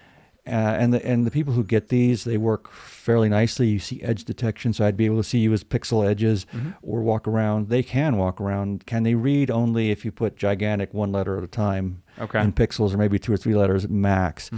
Uh, 0.47 0.51
and 0.79 0.93
the 0.93 1.03
and 1.03 1.25
the 1.25 1.31
people 1.31 1.53
who 1.53 1.63
get 1.63 1.89
these, 1.89 2.23
they 2.23 2.37
work 2.37 2.71
fairly 2.71 3.29
nicely. 3.29 3.67
You 3.67 3.79
see 3.79 4.01
edge 4.03 4.25
detection, 4.25 4.73
so 4.73 4.85
I'd 4.85 4.95
be 4.95 5.05
able 5.05 5.17
to 5.17 5.23
see 5.23 5.39
you 5.39 5.51
as 5.53 5.63
pixel 5.63 6.07
edges, 6.07 6.45
or 6.83 7.01
walk 7.01 7.27
around. 7.27 7.69
They 7.69 7.81
can 7.81 8.17
walk 8.17 8.39
around. 8.39 8.85
Can 8.85 9.01
they 9.03 9.15
read 9.15 9.49
only 9.49 9.89
if 9.89 10.05
you 10.05 10.11
put 10.11 10.35
gigantic 10.37 10.93
one 10.93 11.11
letter 11.11 11.35
at 11.37 11.43
a 11.43 11.47
time 11.47 12.03
Okay. 12.19 12.39
in 12.41 12.53
pixels, 12.53 12.93
or 12.93 12.97
maybe 12.97 13.17
two 13.17 13.33
or 13.33 13.37
three 13.37 13.55
letters 13.55 13.89
max? 13.89 14.51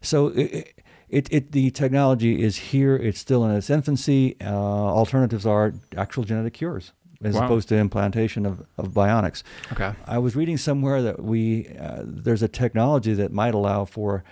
So 0.00 0.28
it, 0.28 0.72
it 1.10 1.28
it 1.30 1.52
the 1.52 1.70
technology 1.70 2.42
is 2.42 2.56
here. 2.56 2.96
It's 2.96 3.18
still 3.20 3.44
in 3.44 3.54
its 3.54 3.68
infancy. 3.68 4.36
Uh, 4.40 4.46
alternatives 4.46 5.44
are 5.44 5.74
actual 5.94 6.24
genetic 6.24 6.54
cures 6.54 6.92
as 7.22 7.34
Wow. 7.34 7.44
opposed 7.44 7.68
to 7.68 7.76
implantation 7.76 8.44
of, 8.46 8.62
of 8.78 8.88
bionics. 8.92 9.42
Okay. 9.72 9.92
I 10.06 10.18
was 10.18 10.36
reading 10.36 10.56
somewhere 10.56 11.02
that 11.02 11.22
we 11.22 11.68
uh, 11.78 12.02
there's 12.04 12.42
a 12.42 12.48
technology 12.48 13.12
that 13.14 13.30
might 13.30 13.54
allow 13.54 13.84
for 13.84 14.24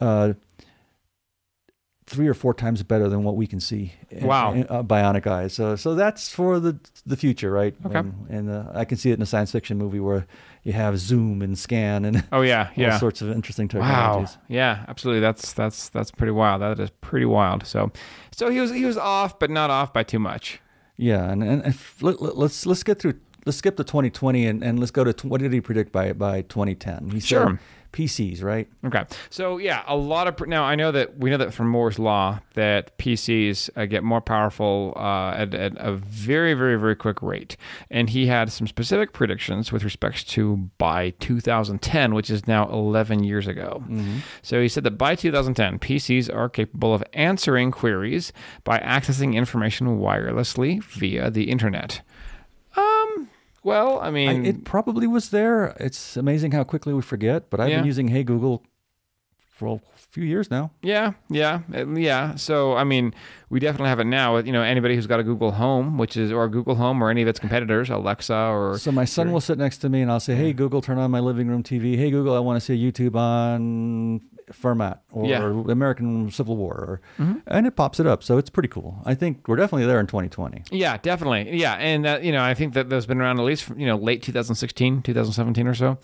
uh, 0.00 0.34
three 2.08 2.26
or 2.26 2.34
four 2.34 2.54
times 2.54 2.82
better 2.82 3.08
than 3.08 3.22
what 3.22 3.36
we 3.36 3.46
can 3.46 3.60
see. 3.60 3.92
in- 4.10 4.26
Wow. 4.26 4.52
in, 4.54 4.66
uh, 4.70 4.82
bionic 4.82 5.26
eyes. 5.26 5.52
So 5.52 5.76
so 5.76 5.94
that's 5.94 6.32
for 6.32 6.58
the 6.58 6.78
the 7.06 7.16
future, 7.16 7.50
right? 7.52 7.74
Okay. 7.86 7.98
And, 7.98 8.26
and 8.30 8.50
uh, 8.50 8.64
I 8.74 8.84
can 8.84 8.96
see 8.98 9.10
it 9.10 9.14
in 9.14 9.22
a 9.22 9.26
science 9.26 9.52
fiction 9.52 9.76
movie 9.78 10.00
where 10.00 10.26
you 10.64 10.72
have 10.72 10.98
zoom 10.98 11.42
and 11.42 11.58
scan 11.58 12.04
and 12.04 12.24
Oh 12.32 12.40
yeah, 12.42 12.70
yeah. 12.76 12.92
all 12.94 12.98
sorts 12.98 13.20
of 13.22 13.30
interesting 13.30 13.68
technologies. 13.68 14.36
Wow. 14.36 14.42
Yeah, 14.48 14.84
absolutely. 14.88 15.20
That's 15.20 15.52
that's 15.52 15.88
that's 15.90 16.10
pretty 16.10 16.32
wild. 16.32 16.62
That 16.62 16.80
is 16.80 16.90
pretty 17.00 17.26
wild. 17.26 17.66
So, 17.66 17.90
so 18.32 18.48
he 18.50 18.60
was 18.60 18.70
he 18.72 18.84
was 18.86 18.96
off, 18.96 19.38
but 19.38 19.50
not 19.50 19.70
off 19.70 19.92
by 19.92 20.02
too 20.02 20.18
much. 20.18 20.60
Yeah, 20.96 21.30
and, 21.30 21.44
and 21.44 21.64
if, 21.66 22.02
let, 22.02 22.20
let- 22.22 22.36
let's 22.36 22.66
let's 22.66 22.82
get 22.82 22.98
through. 23.00 23.14
Let's 23.46 23.58
skip 23.58 23.76
to 23.78 23.84
2020 23.84 24.46
and, 24.46 24.62
and 24.62 24.78
let's 24.78 24.90
go 24.90 25.04
to 25.04 25.26
what 25.26 25.40
did 25.40 25.52
he 25.54 25.60
predict 25.62 25.90
by 25.90 26.12
by 26.12 26.42
2010? 26.42 27.08
He 27.10 27.20
said 27.20 27.26
Sure. 27.28 27.60
PCs, 27.98 28.44
right? 28.44 28.68
Okay. 28.84 29.04
So 29.28 29.58
yeah, 29.58 29.82
a 29.88 29.96
lot 29.96 30.28
of 30.28 30.46
now 30.46 30.62
I 30.62 30.76
know 30.76 30.92
that 30.92 31.18
we 31.18 31.30
know 31.30 31.36
that 31.36 31.52
from 31.52 31.68
Moore's 31.68 31.98
law 31.98 32.38
that 32.54 32.96
PCs 32.98 33.70
uh, 33.74 33.86
get 33.86 34.04
more 34.04 34.20
powerful 34.20 34.92
uh, 34.94 35.32
at, 35.32 35.52
at 35.52 35.72
a 35.78 35.94
very 35.94 36.54
very 36.54 36.78
very 36.78 36.94
quick 36.94 37.20
rate, 37.22 37.56
and 37.90 38.08
he 38.10 38.26
had 38.26 38.52
some 38.52 38.68
specific 38.68 39.12
predictions 39.12 39.72
with 39.72 39.82
respect 39.82 40.28
to 40.30 40.70
by 40.78 41.10
2010, 41.18 42.14
which 42.14 42.30
is 42.30 42.46
now 42.46 42.68
11 42.68 43.24
years 43.24 43.48
ago. 43.48 43.82
So 44.42 44.62
he 44.62 44.68
said 44.68 44.84
that 44.84 44.92
by 44.92 45.16
2010, 45.16 45.80
PCs 45.80 46.32
are 46.32 46.48
capable 46.48 46.94
of 46.94 47.02
answering 47.14 47.72
queries 47.72 48.32
by 48.62 48.78
accessing 48.78 49.34
information 49.34 49.98
wirelessly 49.98 50.82
via 50.84 51.30
the 51.30 51.50
internet. 51.50 52.02
Well, 53.64 53.98
I 54.00 54.06
I, 54.08 54.10
mean, 54.10 54.46
it 54.46 54.64
probably 54.64 55.06
was 55.06 55.30
there. 55.30 55.76
It's 55.80 56.16
amazing 56.16 56.52
how 56.52 56.64
quickly 56.64 56.92
we 56.94 57.02
forget. 57.02 57.50
But 57.50 57.60
I've 57.60 57.68
Yeah. 57.70 57.78
been 57.78 57.86
using 57.86 58.08
Hey 58.08 58.22
Google 58.24 58.62
for 59.50 59.76
a 59.76 59.98
few 59.98 60.22
years 60.24 60.50
now. 60.50 60.70
Yeah, 60.82 61.14
yeah, 61.28 61.62
yeah. 61.94 62.36
So 62.36 62.74
I 62.76 62.84
mean, 62.84 63.12
we 63.50 63.58
definitely 63.58 63.88
have 63.88 63.98
it 63.98 64.04
now. 64.06 64.36
You 64.38 64.52
know, 64.52 64.62
anybody 64.62 64.94
who's 64.94 65.08
got 65.08 65.18
a 65.18 65.24
Google 65.24 65.50
Home, 65.52 65.98
which 65.98 66.16
is 66.16 66.30
or 66.32 66.48
Google 66.48 66.76
Home 66.76 67.02
or 67.02 67.10
any 67.10 67.22
of 67.22 67.28
its 67.28 67.40
competitors, 67.40 67.90
Alexa 67.90 68.34
or 68.34 68.78
So 68.78 68.92
my 68.92 69.04
son 69.04 69.32
will 69.32 69.40
sit 69.40 69.58
next 69.58 69.78
to 69.78 69.88
me 69.88 70.00
and 70.02 70.10
I'll 70.12 70.20
say, 70.20 70.36
"Hey 70.36 70.52
Google, 70.52 70.80
turn 70.80 70.98
on 70.98 71.10
my 71.10 71.20
living 71.20 71.48
room 71.48 71.62
TV. 71.64 71.96
Hey 71.96 72.10
Google, 72.10 72.34
I 72.36 72.38
want 72.38 72.56
to 72.56 72.64
see 72.64 72.76
YouTube 72.80 73.16
on 73.16 74.20
Fermat 74.52 74.98
or 75.12 75.26
Yeah. 75.26 75.40
Mm-hmm. 75.40 75.70
American 75.70 76.30
Civil 76.30 76.56
War," 76.56 77.00
or, 77.18 77.42
and 77.46 77.66
it 77.66 77.76
pops 77.76 78.00
it 78.00 78.06
up. 78.06 78.22
So 78.22 78.38
it's 78.38 78.50
pretty 78.50 78.68
cool. 78.68 79.00
I 79.04 79.14
think 79.14 79.46
we're 79.48 79.56
definitely 79.56 79.86
there 79.86 80.00
in 80.00 80.06
2020. 80.06 80.62
yeah, 80.70 80.96
definitely, 80.98 81.56
yeah. 81.58 81.74
And 81.74 82.04
that 82.04 82.22
you 82.24 82.32
know, 82.32 82.42
I 82.42 82.54
think 82.54 82.74
that 82.74 82.88
those 82.90 83.06
been 83.06 83.20
around 83.20 83.38
at 83.38 83.44
least 83.44 83.64
from, 83.64 83.78
you 83.78 83.86
know 83.86 83.96
late 83.96 84.22
2016, 84.22 85.02
2017 85.02 85.66
or 85.66 85.74
so. 85.74 85.98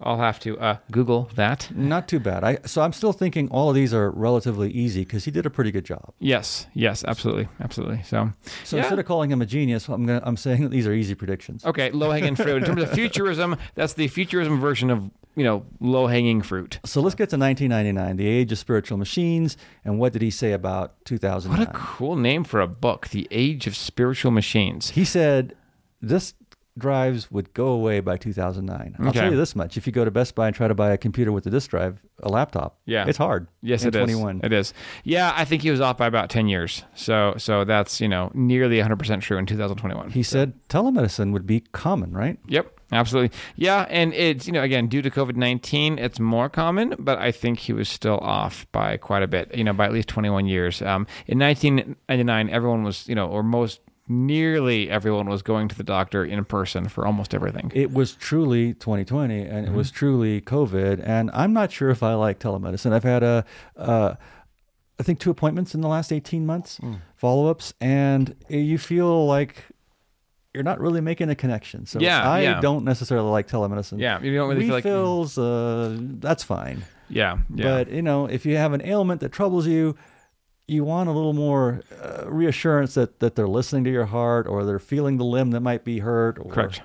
I'll 0.00 0.18
have 0.18 0.40
to 0.40 0.58
uh, 0.58 0.76
Google 0.90 1.30
that. 1.36 1.70
Not 1.74 2.08
too 2.08 2.18
bad. 2.20 2.44
I 2.44 2.58
so 2.66 2.82
I'm 2.82 2.92
still 2.92 3.12
thinking 3.12 3.48
all 3.50 3.68
of 3.70 3.74
these 3.74 3.94
are 3.94 4.10
relatively 4.10 4.70
easy 4.70 5.02
because 5.04 5.24
he 5.24 5.30
did 5.30 5.46
a 5.46 5.50
pretty 5.50 5.70
good 5.70 5.84
job. 5.84 6.12
Yes, 6.18 6.66
yes, 6.74 7.04
absolutely, 7.04 7.48
absolutely. 7.60 8.02
So, 8.02 8.32
So 8.64 8.76
yeah. 8.76 8.82
instead 8.82 8.98
of 8.98 9.06
calling 9.06 9.30
him 9.30 9.40
a 9.40 9.46
genius, 9.46 9.88
I'm 9.88 10.04
gonna, 10.06 10.20
I'm 10.24 10.36
saying 10.36 10.62
that 10.62 10.68
these 10.76 10.86
are 10.86 10.92
easy 10.92 11.14
predictions. 11.14 11.64
okay, 11.64 11.90
low 11.90 12.10
hanging 12.10 12.36
fruit. 12.36 12.56
In 12.58 12.64
terms 12.64 12.82
of 12.82 12.90
futurism, 13.00 13.56
that's 13.74 13.94
the 13.94 14.08
futurism 14.08 14.60
version 14.60 14.90
of 14.90 15.10
you 15.36 15.44
know 15.44 15.64
low 15.80 16.06
hanging 16.08 16.42
fruit. 16.42 16.80
So 16.84 17.00
let's 17.00 17.14
get 17.14 17.30
to 17.30 17.36
1999, 17.38 18.16
the 18.16 18.26
age 18.26 18.52
of 18.52 18.58
spiritual 18.58 18.98
machines, 18.98 19.56
and 19.84 19.98
what 19.98 20.12
did 20.12 20.22
he 20.22 20.30
say 20.30 20.52
about 20.52 21.02
2000? 21.04 21.50
What 21.52 21.60
a 21.62 21.66
cool 21.72 22.16
name 22.16 22.44
for 22.44 22.60
a 22.60 22.66
book, 22.68 23.08
The 23.08 23.26
Age 23.30 23.66
of 23.66 23.76
Spiritual 23.76 24.32
Machines. 24.32 24.90
He 24.90 25.04
said 25.04 25.54
this 26.02 26.34
drives 26.76 27.30
would 27.30 27.54
go 27.54 27.68
away 27.68 28.00
by 28.00 28.16
2009. 28.16 28.96
I'll 28.98 29.08
Okay. 29.08 29.20
tell 29.20 29.30
you 29.30 29.36
this 29.36 29.54
much: 29.54 29.76
if 29.76 29.86
you 29.86 29.92
go 29.92 30.04
to 30.04 30.10
Best 30.10 30.34
Buy 30.34 30.48
and 30.48 30.56
try 30.56 30.66
to 30.68 30.74
buy 30.74 30.90
a 30.90 30.98
computer 30.98 31.30
with 31.32 31.46
a 31.46 31.50
disk 31.50 31.70
drive, 31.70 32.02
a 32.22 32.28
laptop, 32.28 32.78
Yeah. 32.86 33.04
it's 33.06 33.18
hard. 33.18 33.46
Yes, 33.62 33.82
in 33.82 33.88
it 33.88 33.94
is. 33.94 34.00
21. 34.00 34.40
It 34.42 34.52
is. 34.52 34.74
Yeah, 35.04 35.32
I 35.36 35.44
think 35.44 35.62
he 35.62 35.70
was 35.70 35.80
off 35.80 35.96
by 35.98 36.06
about 36.06 36.30
ten 36.30 36.48
years. 36.48 36.84
So, 36.94 37.34
so 37.36 37.64
that's 37.64 38.00
you 38.00 38.08
know 38.08 38.30
nearly 38.34 38.78
100 38.78 38.96
percent 38.98 39.22
true 39.22 39.38
in 39.38 39.46
2021. 39.46 40.10
He 40.10 40.22
said 40.22 40.54
telemedicine 40.68 41.32
would 41.32 41.46
be 41.46 41.60
common, 41.72 42.12
right? 42.12 42.38
Yep, 42.48 42.80
absolutely. 42.92 43.36
Yeah, 43.56 43.86
and 43.88 44.12
it's 44.14 44.46
you 44.46 44.52
know 44.52 44.62
again 44.62 44.88
due 44.88 45.02
to 45.02 45.10
COVID 45.10 45.36
19, 45.36 45.98
it's 45.98 46.18
more 46.18 46.48
common, 46.48 46.94
but 46.98 47.18
I 47.18 47.30
think 47.30 47.60
he 47.60 47.72
was 47.72 47.88
still 47.88 48.18
off 48.18 48.66
by 48.72 48.96
quite 48.96 49.22
a 49.22 49.28
bit. 49.28 49.54
You 49.54 49.62
know, 49.64 49.72
by 49.72 49.84
at 49.86 49.92
least 49.92 50.08
21 50.08 50.46
years. 50.46 50.82
Um, 50.82 51.06
in 51.26 51.38
1999, 51.38 52.50
everyone 52.50 52.82
was 52.82 53.08
you 53.08 53.14
know, 53.14 53.28
or 53.28 53.42
most 53.42 53.80
nearly 54.06 54.90
everyone 54.90 55.28
was 55.28 55.42
going 55.42 55.68
to 55.68 55.74
the 55.74 55.82
doctor 55.84 56.24
in 56.24 56.44
person 56.44 56.88
for 56.88 57.06
almost 57.06 57.34
everything. 57.34 57.72
It 57.74 57.92
was 57.92 58.12
truly 58.14 58.74
2020, 58.74 59.40
and 59.42 59.66
it 59.66 59.72
was 59.72 59.88
Mm-hmm. 59.88 59.96
truly 59.96 60.40
COVID. 60.42 61.02
And 61.04 61.30
I'm 61.32 61.52
not 61.52 61.72
sure 61.72 61.90
if 61.90 62.02
I 62.02 62.14
like 62.14 62.38
telemedicine. 62.38 62.92
I've 62.92 63.02
had 63.04 63.22
a, 63.22 63.44
uh, 63.76 64.14
I 64.98 65.02
think 65.02 65.20
two 65.20 65.30
appointments 65.30 65.74
in 65.74 65.80
the 65.80 65.88
last 65.88 66.12
18 66.12 66.44
months, 66.46 66.76
Hmm. 66.78 66.94
follow-ups, 67.16 67.72
and 67.80 68.34
you 68.48 68.76
feel 68.78 69.26
like 69.26 69.64
you're 70.52 70.62
not 70.62 70.78
really 70.80 71.00
making 71.00 71.30
a 71.30 71.34
connection. 71.34 71.84
So 71.86 71.98
Yeah, 71.98 72.30
I 72.30 72.42
yeah. 72.42 72.60
don't 72.60 72.84
necessarily 72.84 73.30
like 73.30 73.48
telemedicine. 73.48 73.98
yeah, 73.98 74.20
you 74.22 74.34
don't 74.34 74.48
really 74.50 74.66
feel 74.66 74.74
like 74.74 74.84
Refills, 74.84 75.36
uh, 75.38 75.96
that's 76.20 76.44
fine. 76.44 76.84
yeah, 77.08 77.38
yeah. 77.54 77.64
But 77.64 77.90
you 77.90 78.02
know, 78.02 78.26
if 78.26 78.46
you 78.46 78.56
have 78.56 78.72
an 78.72 78.82
ailment 78.84 79.20
that 79.22 79.32
troubles 79.32 79.66
you, 79.66 79.96
you 80.66 80.84
want 80.84 81.08
a 81.08 81.12
little 81.12 81.32
more 81.32 81.82
uh, 82.02 82.24
reassurance 82.26 82.94
that 82.94 83.20
that 83.20 83.34
they're 83.34 83.48
listening 83.48 83.84
to 83.84 83.90
your 83.90 84.06
heart, 84.06 84.46
or 84.46 84.64
they're 84.64 84.78
feeling 84.78 85.16
the 85.18 85.24
limb 85.24 85.50
that 85.50 85.60
might 85.60 85.84
be 85.84 85.98
hurt. 85.98 86.38
Or, 86.38 86.50
Correct. 86.50 86.82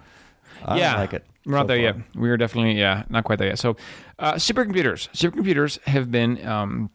I 0.65 0.77
yeah, 0.77 0.95
like 0.97 1.13
it. 1.13 1.25
We're 1.45 1.53
not 1.53 1.63
so 1.63 1.67
there 1.67 1.93
far. 1.93 1.99
yet. 1.99 2.15
We 2.15 2.29
are 2.29 2.37
definitely 2.37 2.73
yeah, 2.73 3.03
not 3.09 3.23
quite 3.23 3.39
there 3.39 3.47
yet. 3.47 3.59
So, 3.59 3.77
uh, 4.17 4.33
supercomputers. 4.33 5.09
Supercomputers 5.11 5.81
have 5.83 6.11
been. 6.11 6.45
Um, 6.45 6.89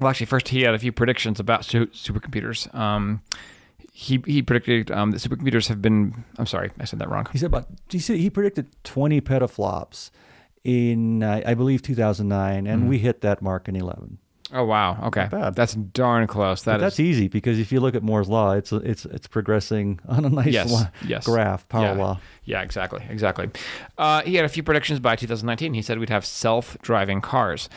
well, 0.00 0.10
actually, 0.10 0.26
first 0.26 0.48
he 0.48 0.62
had 0.62 0.74
a 0.74 0.78
few 0.78 0.92
predictions 0.92 1.40
about 1.40 1.64
su- 1.64 1.86
supercomputers. 1.86 2.72
Um, 2.74 3.22
he 3.92 4.22
he 4.26 4.42
predicted 4.42 4.90
um, 4.90 5.12
that 5.12 5.22
supercomputers 5.22 5.68
have 5.68 5.80
been. 5.80 6.24
I'm 6.36 6.46
sorry, 6.46 6.70
I 6.78 6.84
said 6.84 6.98
that 6.98 7.08
wrong. 7.08 7.26
He 7.32 7.38
said 7.38 7.46
about 7.46 7.68
he 7.88 7.98
said 7.98 8.18
he 8.18 8.28
predicted 8.28 8.66
20 8.84 9.22
petaflops 9.22 10.10
in 10.64 11.22
uh, 11.22 11.40
I 11.46 11.54
believe 11.54 11.80
2009, 11.80 12.66
and 12.66 12.88
we 12.88 12.98
hit 12.98 13.22
that 13.22 13.40
mark 13.40 13.68
in 13.68 13.76
11. 13.76 14.18
Oh 14.52 14.64
wow. 14.64 15.06
Okay, 15.06 15.28
that's 15.30 15.74
darn 15.74 16.26
close. 16.28 16.62
That 16.62 16.74
But 16.74 16.78
that's 16.78 17.00
easy 17.00 17.26
because 17.26 17.58
if 17.58 17.72
you 17.72 17.80
look 17.80 17.94
at 17.96 18.02
Moore's 18.02 18.28
law, 18.28 18.52
it's 18.52 18.70
it's 18.72 19.04
it's 19.06 19.26
progressing 19.26 19.98
on 20.08 20.24
a 20.24 20.28
nice 20.28 20.52
Yes, 20.52 20.84
yes. 21.06 21.26
graph, 21.26 21.68
power 21.68 21.86
yeah. 21.86 21.92
law. 21.92 22.20
Yeah, 22.44 22.62
exactly, 22.62 23.04
exactly. 23.08 23.50
Uh, 23.98 24.22
he 24.22 24.36
had 24.36 24.44
a 24.44 24.48
few 24.48 24.62
predictions 24.62 25.00
by 25.00 25.16
2019. 25.16 25.74
He 25.74 25.82
said 25.82 25.98
we'd 25.98 26.10
have 26.10 26.24
self-driving 26.24 27.22
cars. 27.22 27.68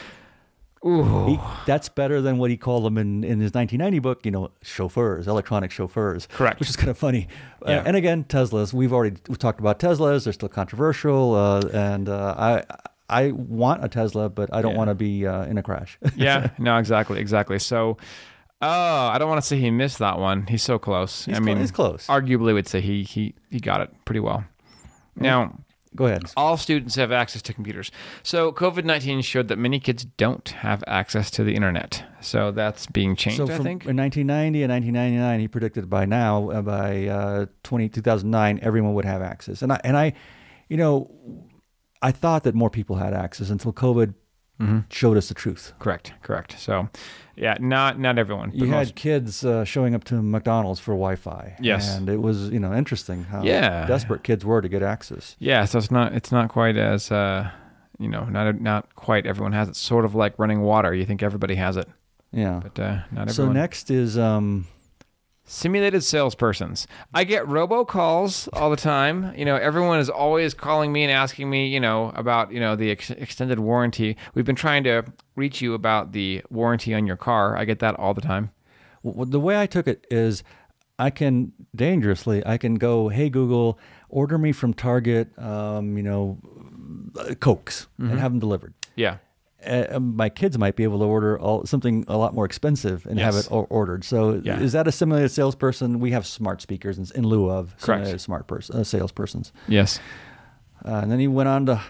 Ooh. 0.86 1.25
He, 1.25 1.39
that's 1.65 1.89
better 1.89 2.21
than 2.21 2.38
what 2.38 2.49
he 2.51 2.55
called 2.55 2.86
them 2.86 2.97
in, 2.97 3.23
in 3.23 3.41
his 3.41 3.53
1990 3.53 3.99
book, 3.99 4.25
you 4.25 4.32
know, 4.32 4.51
chauffeurs, 4.62 5.27
electronic 5.27 5.71
chauffeurs. 5.71 6.27
Correct. 6.27 6.60
Which 6.60 6.69
is 6.69 6.77
kind 6.77 6.89
of 6.89 6.97
funny. 6.97 7.27
Uh, 7.65 7.84
and 7.86 7.97
again, 7.97 8.23
Teslas, 8.23 8.73
we've 8.73 8.93
already 8.93 9.17
we 9.27 9.36
talked 9.36 9.60
about 9.60 9.79
Teslas. 9.79 10.23
They're 10.23 10.32
still 10.34 10.47
controversial. 10.49 11.36
Uh, 11.36 11.62
and 11.73 12.08
uh, 12.08 12.36
I 12.38 12.63
I 13.10 13.32
want 13.32 13.84
a 13.84 13.89
Tesla, 13.89 14.30
but 14.30 14.54
I 14.54 14.62
don't 14.62 14.72
Yeah. 14.74 14.78
want 14.78 14.89
to 14.89 14.95
be 14.95 15.26
uh, 15.28 15.43
in 15.45 15.58
a 15.58 15.63
crash. 15.63 15.98
yeah, 16.15 16.52
no, 16.60 16.78
exactly, 16.78 17.19
exactly. 17.19 17.60
So, 17.60 17.98
oh, 18.62 18.67
I 19.08 19.17
don't 19.17 19.30
want 19.30 19.41
to 19.41 19.48
say 19.48 19.58
he 19.60 19.72
missed 19.72 20.00
that 20.00 20.19
one. 20.19 20.45
He's 20.48 20.63
so 20.63 20.78
close. 20.80 21.26
He's 21.26 21.36
I 21.36 21.39
clo- 21.39 21.45
mean, 21.45 21.58
he's 21.58 21.72
close. 21.72 22.08
Arguably, 22.08 22.54
would 22.54 22.67
say 22.67 22.82
he 22.82 23.04
he 23.04 23.34
he 23.50 23.60
got 23.60 23.82
it 23.82 23.89
pretty 24.06 24.19
well. 24.19 24.43
Now, 25.15 25.60
Go 25.95 26.06
ahead. 26.06 26.22
all 26.38 26.56
students 26.56 26.95
have 26.95 27.12
access 27.12 27.41
to 27.41 27.54
computers. 27.54 27.91
So, 28.24 28.52
COVID 28.52 28.86
nineteen 28.86 29.22
showed 29.22 29.48
that 29.48 29.58
many 29.58 29.80
kids 29.80 30.06
don't 30.06 30.48
have 30.50 30.84
access 30.88 31.32
to 31.32 31.43
the 31.43 31.56
internet. 31.56 32.04
So 32.22 32.52
that's 32.52 32.86
being 32.86 33.15
changed. 33.15 33.38
So 33.38 33.45
I 33.45 33.58
think. 33.58 33.86
in 33.86 33.95
1990 33.98 34.63
and 34.63 34.72
1999, 34.72 35.39
he 35.39 35.48
predicted 35.48 35.89
by 35.89 36.06
now, 36.06 36.50
uh, 36.52 36.62
by 36.62 37.08
uh, 37.08 37.45
20, 37.63 37.89
2009, 37.89 38.60
everyone 38.62 38.93
would 38.93 39.06
have 39.06 39.22
access. 39.22 39.62
And 39.62 39.72
I, 39.72 39.80
and 39.86 39.95
I, 39.98 40.13
you 40.67 40.76
know, 40.78 41.10
I 42.01 42.12
thought 42.12 42.43
that 42.43 42.55
more 42.55 42.69
people 42.69 42.95
had 42.97 43.13
access 43.13 43.49
until 43.49 43.73
COVID 43.73 44.13
Mm-hmm. 44.62 44.79
showed 44.89 45.15
us 45.15 45.29
the 45.29 45.33
truth. 45.33 45.71
Correct. 45.79 46.12
Correct. 46.21 46.59
So, 46.59 46.89
yeah, 47.38 47.55
not 47.62 47.97
not 47.97 48.17
everyone. 48.19 48.51
You 48.53 48.65
had 48.65 48.88
most. 48.88 48.95
kids 48.95 49.45
uh, 49.45 49.63
showing 49.63 49.95
up 49.95 50.03
to 50.03 50.21
McDonald's 50.21 50.81
for 50.81 50.91
Wi-Fi. 50.91 51.55
Yes. 51.62 51.95
and 51.95 52.09
it 52.09 52.17
was 52.21 52.49
you 52.49 52.59
know 52.59 52.73
interesting 52.73 53.23
how 53.23 53.41
Yeah. 53.41 53.85
desperate 53.88 54.21
kids 54.23 54.43
were 54.43 54.62
to 54.62 54.67
get 54.67 54.83
access. 54.83 55.38
Yeah, 55.39 55.63
so 55.63 55.77
it's 55.77 55.91
not 55.91 56.13
it's 56.13 56.29
not 56.33 56.49
quite 56.49 56.75
as 56.75 57.09
uh, 57.09 57.49
you 57.99 58.09
know, 58.09 58.25
not 58.25 58.59
not 58.59 58.93
quite 58.95 59.25
everyone 59.25 59.53
has 59.53 59.69
it. 59.69 59.77
Sort 59.77 60.03
of 60.03 60.13
like 60.13 60.38
running 60.38 60.59
water. 60.59 60.93
You 60.93 61.05
think 61.05 61.23
everybody 61.23 61.55
has 61.55 61.77
it, 61.77 61.88
Yeah. 62.33 62.59
but 62.62 62.77
uh, 62.77 62.95
not 63.13 63.29
everyone. 63.29 63.29
so 63.29 63.51
next 63.53 63.89
is 63.89 64.17
um, 64.17 64.67
Simulated 65.51 66.01
salespersons. 66.01 66.85
I 67.12 67.23
get 67.23 67.43
robocalls 67.45 68.47
all 68.53 68.69
the 68.69 68.75
time. 68.77 69.33
You 69.35 69.45
know, 69.45 69.55
everyone 69.55 69.97
is 69.99 70.07
always 70.07 70.53
calling 70.53 70.93
me 70.93 71.01
and 71.03 71.12
asking 71.12 71.49
me, 71.49 71.67
you 71.67 71.79
know, 71.79 72.12
about, 72.15 72.51
you 72.51 72.59
know, 72.59 72.75
the 72.75 72.91
ex- 72.91 73.09
extended 73.09 73.59
warranty. 73.59 74.15
We've 74.35 74.45
been 74.45 74.55
trying 74.55 74.83
to 74.83 75.05
reach 75.35 75.59
you 75.59 75.73
about 75.73 76.12
the 76.12 76.43
warranty 76.51 76.93
on 76.93 77.07
your 77.07 77.17
car. 77.17 77.57
I 77.57 77.65
get 77.65 77.79
that 77.79 77.95
all 77.95 78.13
the 78.13 78.21
time. 78.21 78.51
w- 79.03 79.25
the 79.25 79.39
way 79.39 79.59
I 79.59 79.65
took 79.65 79.88
it 79.88 80.05
is 80.12 80.43
I 80.99 81.09
can 81.09 81.53
dangerously 81.75 82.45
I 82.45 82.57
can 82.59 82.75
go 82.75 83.07
hey 83.09 83.29
Google 83.29 83.79
order 84.09 84.38
me 84.38 84.51
from 84.51 84.73
Target 84.73 85.29
um, 85.39 85.97
you 85.97 86.03
know 86.03 86.38
uh, 87.17 87.33
cokes 87.39 87.88
Mm-hmm. 87.99 88.12
and 88.12 88.19
have 88.19 88.31
them 88.33 88.39
delivered. 88.39 88.73
Yeah. 88.95 89.17
Uh, 89.65 90.00
my 90.00 90.30
kids 90.30 90.58
might 90.58 90.76
be 90.78 90.84
able 90.84 91.00
to 91.00 91.06
order 91.06 91.38
all, 91.38 91.65
something 91.65 92.06
a 92.08 92.15
lot 92.17 92.34
more 92.34 92.45
expensive 92.45 93.06
and 93.06 93.19
have 93.19 93.36
it 93.36 93.48
o- 93.52 93.67
ordered. 93.69 94.04
So 94.06 94.41
Yeah. 94.43 94.60
is 94.62 94.72
that 94.72 94.88
a 94.88 94.91
simulated 94.91 95.32
salesperson? 95.32 96.00
We 96.00 96.12
have 96.12 96.26
smart 96.26 96.62
speakers 96.62 96.98
in, 96.98 97.06
in 97.13 97.28
lieu 97.28 97.50
of 97.50 97.76
Correct. 97.82 98.22
smart 98.22 98.48
person 98.48 98.78
uh, 98.78 98.80
salespersons. 98.84 99.52
Yes. 99.67 100.00
Uh, 100.86 101.00
and 101.04 101.12
then 101.12 101.19
he 101.19 101.28
went 101.28 101.50
on 101.50 101.65
to, 101.65 101.82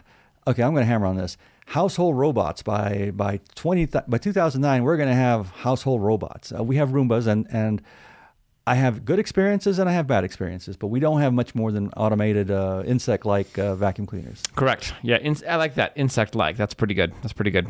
okay, 0.48 0.64
I'm 0.64 0.74
going 0.74 0.82
to 0.82 0.88
hammer 0.92 1.06
on 1.06 1.16
this. 1.16 1.38
Household 1.68 2.18
robots 2.18 2.64
by 2.64 3.12
by 3.14 3.40
20 3.54 3.86
th- 3.86 4.04
by 4.08 4.18
2009 4.18 4.84
we're 4.84 4.98
going 4.98 5.10
to 5.10 5.14
have 5.14 5.52
household 5.52 6.02
robots. 6.02 6.52
Uh, 6.52 6.64
we 6.64 6.78
have 6.78 6.90
Roombas 6.90 7.28
and 7.28 7.46
and 7.52 7.84
I 8.70 8.76
have 8.76 9.04
good 9.04 9.18
experiences 9.18 9.80
and 9.80 9.90
I 9.90 9.94
have 9.94 10.06
bad 10.06 10.24
experiences, 10.24 10.78
but 10.78 10.88
we 10.88 11.00
don't 11.00 11.22
have 11.22 11.34
much 11.34 11.56
more 11.56 11.72
than 11.72 11.90
automated 11.98 12.52
uh, 12.52 12.84
insect-like 12.86 13.58
uh, 13.58 13.74
vacuum 13.74 14.06
cleaners. 14.06 14.44
Correct. 14.56 14.94
Yeah, 15.02 15.18
in, 15.18 15.36
I 15.50 15.56
like 15.56 15.74
that 15.76 15.94
insect-like. 15.96 16.56
That's 16.56 16.76
pretty 16.76 16.94
good. 16.94 17.12
That's 17.24 17.34
pretty 17.34 17.50
good. 17.50 17.68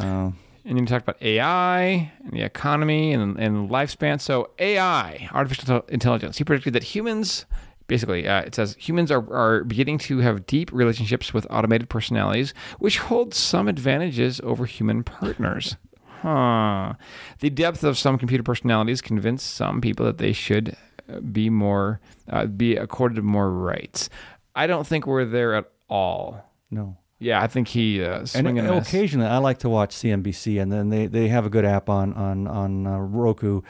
Uh, 0.00 0.32
And 0.64 0.78
you 0.78 0.84
talked 0.86 1.04
about 1.08 1.22
AI 1.22 2.10
and 2.24 2.32
the 2.32 2.42
economy 2.42 3.12
and, 3.12 3.38
and 3.38 3.70
lifespan. 3.70 4.20
So 4.20 4.50
AI, 4.58 5.28
artificial 5.32 5.84
intelligence. 5.88 6.38
He 6.38 6.44
predicted 6.44 6.72
that 6.72 6.82
humans, 6.82 7.46
basically, 7.86 8.26
uh, 8.26 8.40
it 8.42 8.56
says 8.56 8.74
humans 8.80 9.12
are, 9.12 9.24
are 9.32 9.62
beginning 9.62 9.98
to 9.98 10.18
have 10.18 10.46
deep 10.46 10.72
relationships 10.72 11.32
with 11.32 11.46
automated 11.50 11.88
personalities, 11.88 12.52
which 12.80 12.98
holds 12.98 13.36
some 13.36 13.68
advantages 13.68 14.40
over 14.42 14.66
human 14.66 15.04
partners. 15.04 15.76
Huh. 16.22 16.94
The 17.40 17.50
depth 17.50 17.82
of 17.82 17.98
some 17.98 18.16
computer 18.16 18.44
personalities 18.44 19.00
convince 19.00 19.42
some 19.42 19.80
people 19.80 20.06
that 20.06 20.18
they 20.18 20.32
should 20.32 20.76
uh, 21.12 21.18
be 21.20 21.50
more, 21.50 22.00
uh, 22.28 22.46
be 22.46 22.76
accorded 22.76 23.24
more 23.24 23.50
rights. 23.50 24.08
I 24.54 24.68
don't 24.68 24.86
think 24.86 25.06
we're 25.06 25.24
there 25.24 25.54
at 25.54 25.70
all. 25.88 26.44
no. 26.70 26.96
Yeah, 27.18 27.40
I 27.40 27.46
think 27.46 27.68
he 27.68 28.02
uh, 28.02 28.18
And, 28.18 28.28
swinging 28.28 28.58
and 28.58 28.68
and 28.68 28.84
occasionally, 28.84 29.28
I 29.28 29.38
like 29.38 29.58
to 29.60 29.68
watch 29.68 29.94
CNBC, 29.94 30.60
and 30.60 30.72
then 30.72 30.88
they, 30.88 31.06
they 31.06 31.28
have 31.28 31.46
a 31.46 31.50
good 31.50 31.64
app 31.64 31.88
on 31.88 32.12
on 32.14 32.48
on 32.48 32.84
uh, 32.84 32.98
Roku. 32.98 33.60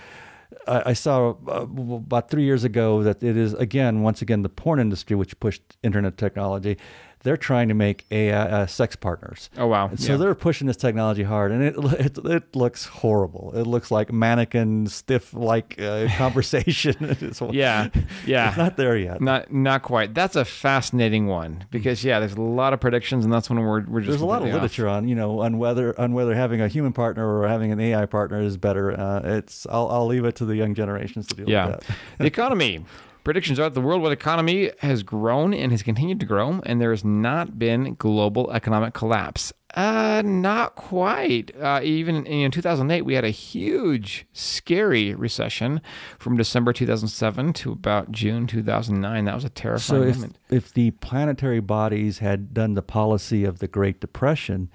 I, 0.67 0.83
I 0.87 0.93
saw 0.95 1.35
uh, 1.47 1.67
about 1.97 2.31
three 2.31 2.45
years 2.45 2.65
ago 2.65 3.03
that 3.03 3.23
it 3.23 3.37
is 3.37 3.53
again, 3.53 4.01
once 4.01 4.23
again, 4.23 4.41
the 4.41 4.49
porn 4.49 4.81
industry 4.81 5.17
which 5.17 5.39
pushed 5.39 5.63
internet 5.83 6.17
technology. 6.17 6.79
They're 7.25 7.37
trying 7.37 7.69
to 7.69 7.75
make 7.75 8.05
AI 8.11 8.37
uh, 8.37 8.67
sex 8.67 8.97
partners. 8.97 9.49
Oh 9.57 9.67
wow! 9.69 9.89
And 9.89 10.01
so 10.01 10.13
Yeah. 10.13 10.19
they're 10.19 10.35
pushing 10.35 10.67
this 10.67 10.77
technology 10.77 11.23
hard, 11.23 11.53
and 11.53 11.63
it 11.63 11.75
it, 12.01 12.19
it 12.25 12.57
looks 12.57 12.87
horrible. 12.87 13.53
It 13.55 13.65
looks 13.67 13.91
like 13.91 14.13
mannequin 14.13 14.87
stiff 14.89 15.33
like 15.35 15.81
uh, 15.81 16.09
conversation. 16.17 17.17
Yeah, 17.53 17.89
yeah. 18.27 18.49
it's 18.49 18.57
not 18.59 18.77
there 18.77 18.97
yet. 18.97 19.21
Not 19.21 19.53
not 19.53 19.83
quite. 19.83 20.15
That's 20.15 20.37
a 20.37 20.45
fascinating 20.45 21.27
one 21.27 21.65
because 21.71 22.05
yeah, 22.05 22.19
there's 22.21 22.35
a 22.35 22.41
lot 22.41 22.73
of 22.73 22.81
predictions, 22.81 23.25
and 23.25 23.33
that's 23.33 23.49
when 23.51 23.59
we're 23.61 23.85
we're 23.87 24.01
just 24.01 24.11
There's 24.11 24.21
a 24.21 24.27
lot 24.27 24.43
of 24.43 24.49
off. 24.49 24.55
literature 24.55 24.89
on 24.89 25.09
you 25.09 25.15
know 25.15 25.41
on 25.41 25.59
whether 25.59 25.99
on 26.01 26.13
whether 26.15 26.35
having 26.35 26.61
a 26.61 26.69
human 26.69 26.93
partner 26.93 27.27
or 27.39 27.47
having 27.49 27.73
an 27.73 27.81
AI 27.81 28.07
partner 28.07 28.41
is 28.41 28.57
better. 28.57 28.99
Uh, 28.99 29.21
it's 29.25 29.67
I'll 29.71 29.89
I'll 29.89 30.07
leave 30.07 30.25
it 30.25 30.37
to 30.37 30.45
the 30.45 30.57
young 30.57 30.75
generations 30.75 31.27
to 31.29 31.35
deal 31.37 31.49
Yeah, 31.49 31.67
with 31.67 31.81
that. 31.87 31.97
the 32.19 32.27
economy. 32.27 32.85
Predictions 33.25 33.61
are 33.61 33.65
that 33.65 33.75
the 33.75 33.81
worldwide 33.81 34.13
economy 34.13 34.71
has 34.81 35.03
grown 35.03 35.55
and 35.55 35.71
has 35.71 35.83
continued 35.83 36.19
to 36.21 36.27
grow, 36.27 36.61
and 36.67 36.81
there 36.81 36.91
has 36.91 37.05
not 37.05 37.59
been 37.59 37.95
global 37.95 38.51
economic 38.51 38.95
collapse. 38.95 39.53
Uh, 39.75 40.23
not 40.25 40.75
quite. 40.75 41.51
Uh, 41.59 41.81
even 41.83 42.27
in 42.27 42.51
2008, 42.51 43.03
we 43.03 43.15
had 43.15 43.25
a 43.25 43.31
huge, 43.31 44.27
scary 44.33 45.15
recession 45.15 45.81
from 46.19 46.37
December 46.37 46.73
2007 46.73 47.53
to 47.55 47.73
about 47.73 48.13
June 48.13 48.47
2009. 48.47 49.25
That 49.25 49.35
was 49.35 49.45
a 49.45 49.49
terrifying 49.49 50.03
So 50.03 50.09
if 50.09 50.17
moment. 50.17 50.39
if 50.51 50.73
the 50.75 50.91
planetary 50.91 51.61
bodies 51.61 52.19
had 52.19 52.53
done 52.53 52.75
the 52.75 52.83
policy 52.83 53.45
of 53.45 53.61
the 53.61 53.69
Great 53.69 54.01
Depression, 54.01 54.69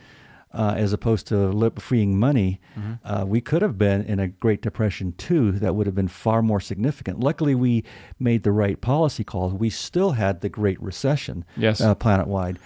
uh, 0.54 0.74
as 0.78 0.94
opposed 0.94 1.28
to 1.28 1.50
lip 1.50 1.80
freeing 1.80 2.18
money, 2.20 2.60
Mm-hmm. 2.78 2.94
uh, 3.04 3.26
we 3.26 3.42
could 3.42 3.62
have 3.62 3.78
been 3.78 4.02
in 4.04 4.20
a 4.20 4.28
Great 4.28 4.62
Depression 4.62 5.14
too. 5.18 5.52
That 5.54 5.76
would 5.76 5.86
have 5.88 5.96
been 5.96 6.08
far 6.08 6.42
more 6.42 6.60
significant. 6.60 7.20
Luckily, 7.20 7.54
we 7.56 7.84
made 8.20 8.44
the 8.44 8.52
right 8.52 8.80
policy 8.80 9.24
calls. 9.24 9.54
We 9.54 9.70
still 9.70 10.12
had 10.12 10.42
the 10.42 10.50
Great 10.50 10.82
Recession, 10.82 11.44
Yes. 11.58 11.82
uh, 11.82 11.96
planet 11.96 12.28
wide. 12.28 12.60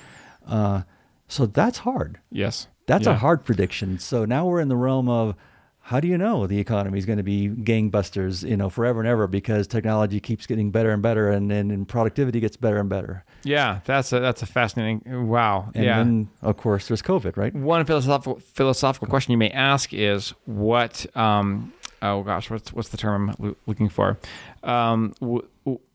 Uh, 0.46 0.84
so 1.28 1.46
that's 1.46 1.80
hard. 1.80 2.20
Yes, 2.30 2.67
That's 2.88 3.06
Yeah. 3.06 3.13
a 3.13 3.17
hard 3.17 3.46
prediction. 3.46 4.00
So 4.00 4.26
now 4.26 4.46
we're 4.46 4.60
in 4.60 4.67
the 4.67 4.76
realm 4.76 5.08
of 5.08 5.36
how 5.84 6.00
do 6.00 6.08
you 6.08 6.17
know 6.17 6.48
the 6.48 6.60
economy 6.60 7.00
is 7.00 7.06
going 7.06 7.17
to 7.17 7.24
be 7.24 7.50
gangbusters, 7.50 8.48
you 8.48 8.56
know, 8.56 8.70
forever 8.70 9.00
and 9.00 9.10
ever 9.10 9.28
because 9.28 9.67
technology 9.67 10.20
keeps 10.20 10.46
getting 10.46 10.72
better 10.72 10.91
and 10.91 11.02
better 11.02 11.30
and, 11.30 11.52
and, 11.52 11.72
and 11.72 11.88
productivity 11.88 12.39
gets 12.39 12.56
better 12.56 12.78
and 12.78 12.88
better. 12.88 13.26
Yeah, 13.44 13.80
that's 13.86 14.13
a 14.13 14.20
that's 14.20 14.41
a 14.44 14.46
fascinating. 14.46 15.28
Wow. 15.28 15.72
And 15.74 15.84
yeah. 15.84 15.98
then, 15.98 16.30
of 16.41 16.58
course, 16.58 16.88
there's 16.88 17.02
COVID, 17.02 17.36
right? 17.36 17.54
One 17.54 17.84
philosophical 17.86 18.39
philosophical 18.39 19.08
question 19.08 19.32
you 19.32 19.38
may 19.38 19.50
ask 19.50 19.94
is 19.94 20.34
what? 20.46 21.06
Um, 21.15 21.74
oh 22.02 22.22
gosh, 22.22 22.50
what's 22.50 22.72
what's 22.72 22.89
the 22.89 22.98
term 22.98 23.34
I'm 23.39 23.56
looking 23.65 23.89
for? 23.89 24.17
Um, 24.63 25.13
w- 25.20 25.48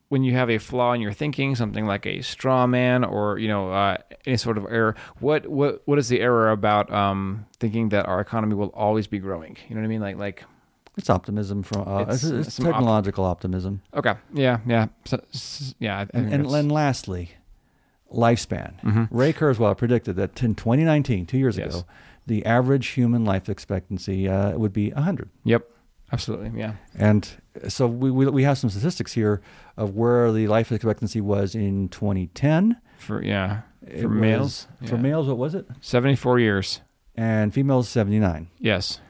when 0.08 0.22
you 0.22 0.32
have 0.34 0.48
a 0.50 0.58
flaw 0.58 0.92
in 0.92 1.00
your 1.00 1.12
thinking, 1.12 1.54
something 1.56 1.86
like 1.86 2.06
a 2.06 2.20
straw 2.22 2.66
man 2.66 3.04
or 3.04 3.38
you 3.38 3.48
know 3.48 3.70
uh, 3.72 3.96
any 4.26 4.36
sort 4.36 4.58
of 4.58 4.64
error, 4.70 4.94
what 5.20 5.46
what 5.48 5.82
what 5.86 5.98
is 5.98 6.08
the 6.08 6.20
error 6.20 6.50
about 6.50 6.92
um, 6.92 7.46
thinking 7.58 7.88
that 7.90 8.06
our 8.06 8.20
economy 8.20 8.54
will 8.54 8.68
always 8.74 9.06
be 9.06 9.18
growing? 9.18 9.56
You 9.68 9.74
know 9.74 9.80
what 9.80 9.86
I 9.86 9.88
mean? 9.88 10.00
Like 10.00 10.16
like 10.16 10.44
It's 10.96 11.10
optimism 11.10 11.62
from 11.62 11.86
uh, 11.88 12.04
It's, 12.08 12.24
it's, 12.24 12.46
it's 12.48 12.54
some 12.56 12.66
op- 12.66 12.72
technological 12.72 13.24
optimism. 13.24 13.82
okay, 13.94 14.14
yeah, 14.32 14.60
yeah, 14.66 14.86
so, 15.04 15.20
yeah. 15.78 15.98
I, 15.98 16.00
I 16.02 16.06
And, 16.14 16.46
and, 16.46 16.72
lastly, 16.72 17.30
lifespan. 18.12 18.80
Mhm. 18.82 19.08
Ray 19.10 19.32
Kurzweil 19.32 19.76
predicted 19.76 20.16
that 20.16 20.42
in 20.42 20.54
2019, 20.54 21.26
two 21.26 21.38
years 21.38 21.58
Yes. 21.58 21.74
ago, 21.74 21.84
the 22.26 22.44
average 22.46 22.88
human 22.88 23.24
life 23.24 23.48
expectancy 23.48 24.28
uh, 24.28 24.56
would 24.56 24.72
be 24.72 24.90
100. 24.92 25.28
yep, 25.44 25.70
absolutely, 26.12 26.58
yeah. 26.58 26.72
And 26.94 27.28
so 27.68 27.86
we, 27.86 28.10
we, 28.10 28.26
we 28.26 28.42
have 28.44 28.58
some 28.58 28.70
statistics 28.70 29.12
here 29.12 29.40
of 29.76 29.94
where 29.96 30.32
the 30.32 30.48
life 30.48 30.72
expectancy 30.72 31.20
was 31.20 31.54
in 31.54 31.88
2010. 31.88 32.76
For 32.98 33.22
yeah, 33.22 33.62
It 33.86 34.02
for 34.02 34.08
was- 34.08 34.18
males, 34.18 34.68
For 34.86 34.96
yeah. 34.96 35.02
males, 35.02 35.26
what 35.28 35.38
was 35.38 35.54
it? 35.54 35.66
seventy 35.80 36.16
four 36.16 36.38
years. 36.38 36.80
And 37.18 37.54
females, 37.54 37.88
79. 37.88 38.48
Yes. 38.58 39.00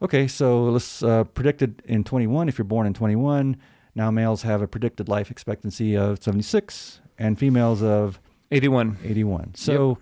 Okay, 0.00 0.28
so 0.28 0.64
let's 0.66 1.02
uh, 1.02 1.24
predicted 1.24 1.82
in 1.86 2.04
21, 2.04 2.48
if 2.48 2.58
you're 2.58 2.64
born 2.64 2.86
in 2.86 2.94
21, 2.94 3.56
now 3.96 4.10
males 4.12 4.42
have 4.42 4.62
a 4.62 4.68
predicted 4.68 5.08
life 5.08 5.32
expectancy 5.32 5.96
of 5.96 6.22
76 6.22 7.00
and 7.18 7.36
females 7.38 7.82
of 7.82 8.20
81. 8.52 8.98
81. 9.02 9.54
So 9.56 9.98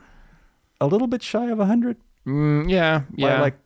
a 0.81 0.87
little 0.87 1.07
bit 1.07 1.23
shy 1.23 1.47
of 1.51 1.57
100 1.59 1.97
Mm, 2.27 2.69
yeah, 2.71 3.03
yeah. 3.17 3.41
like 3.41 3.57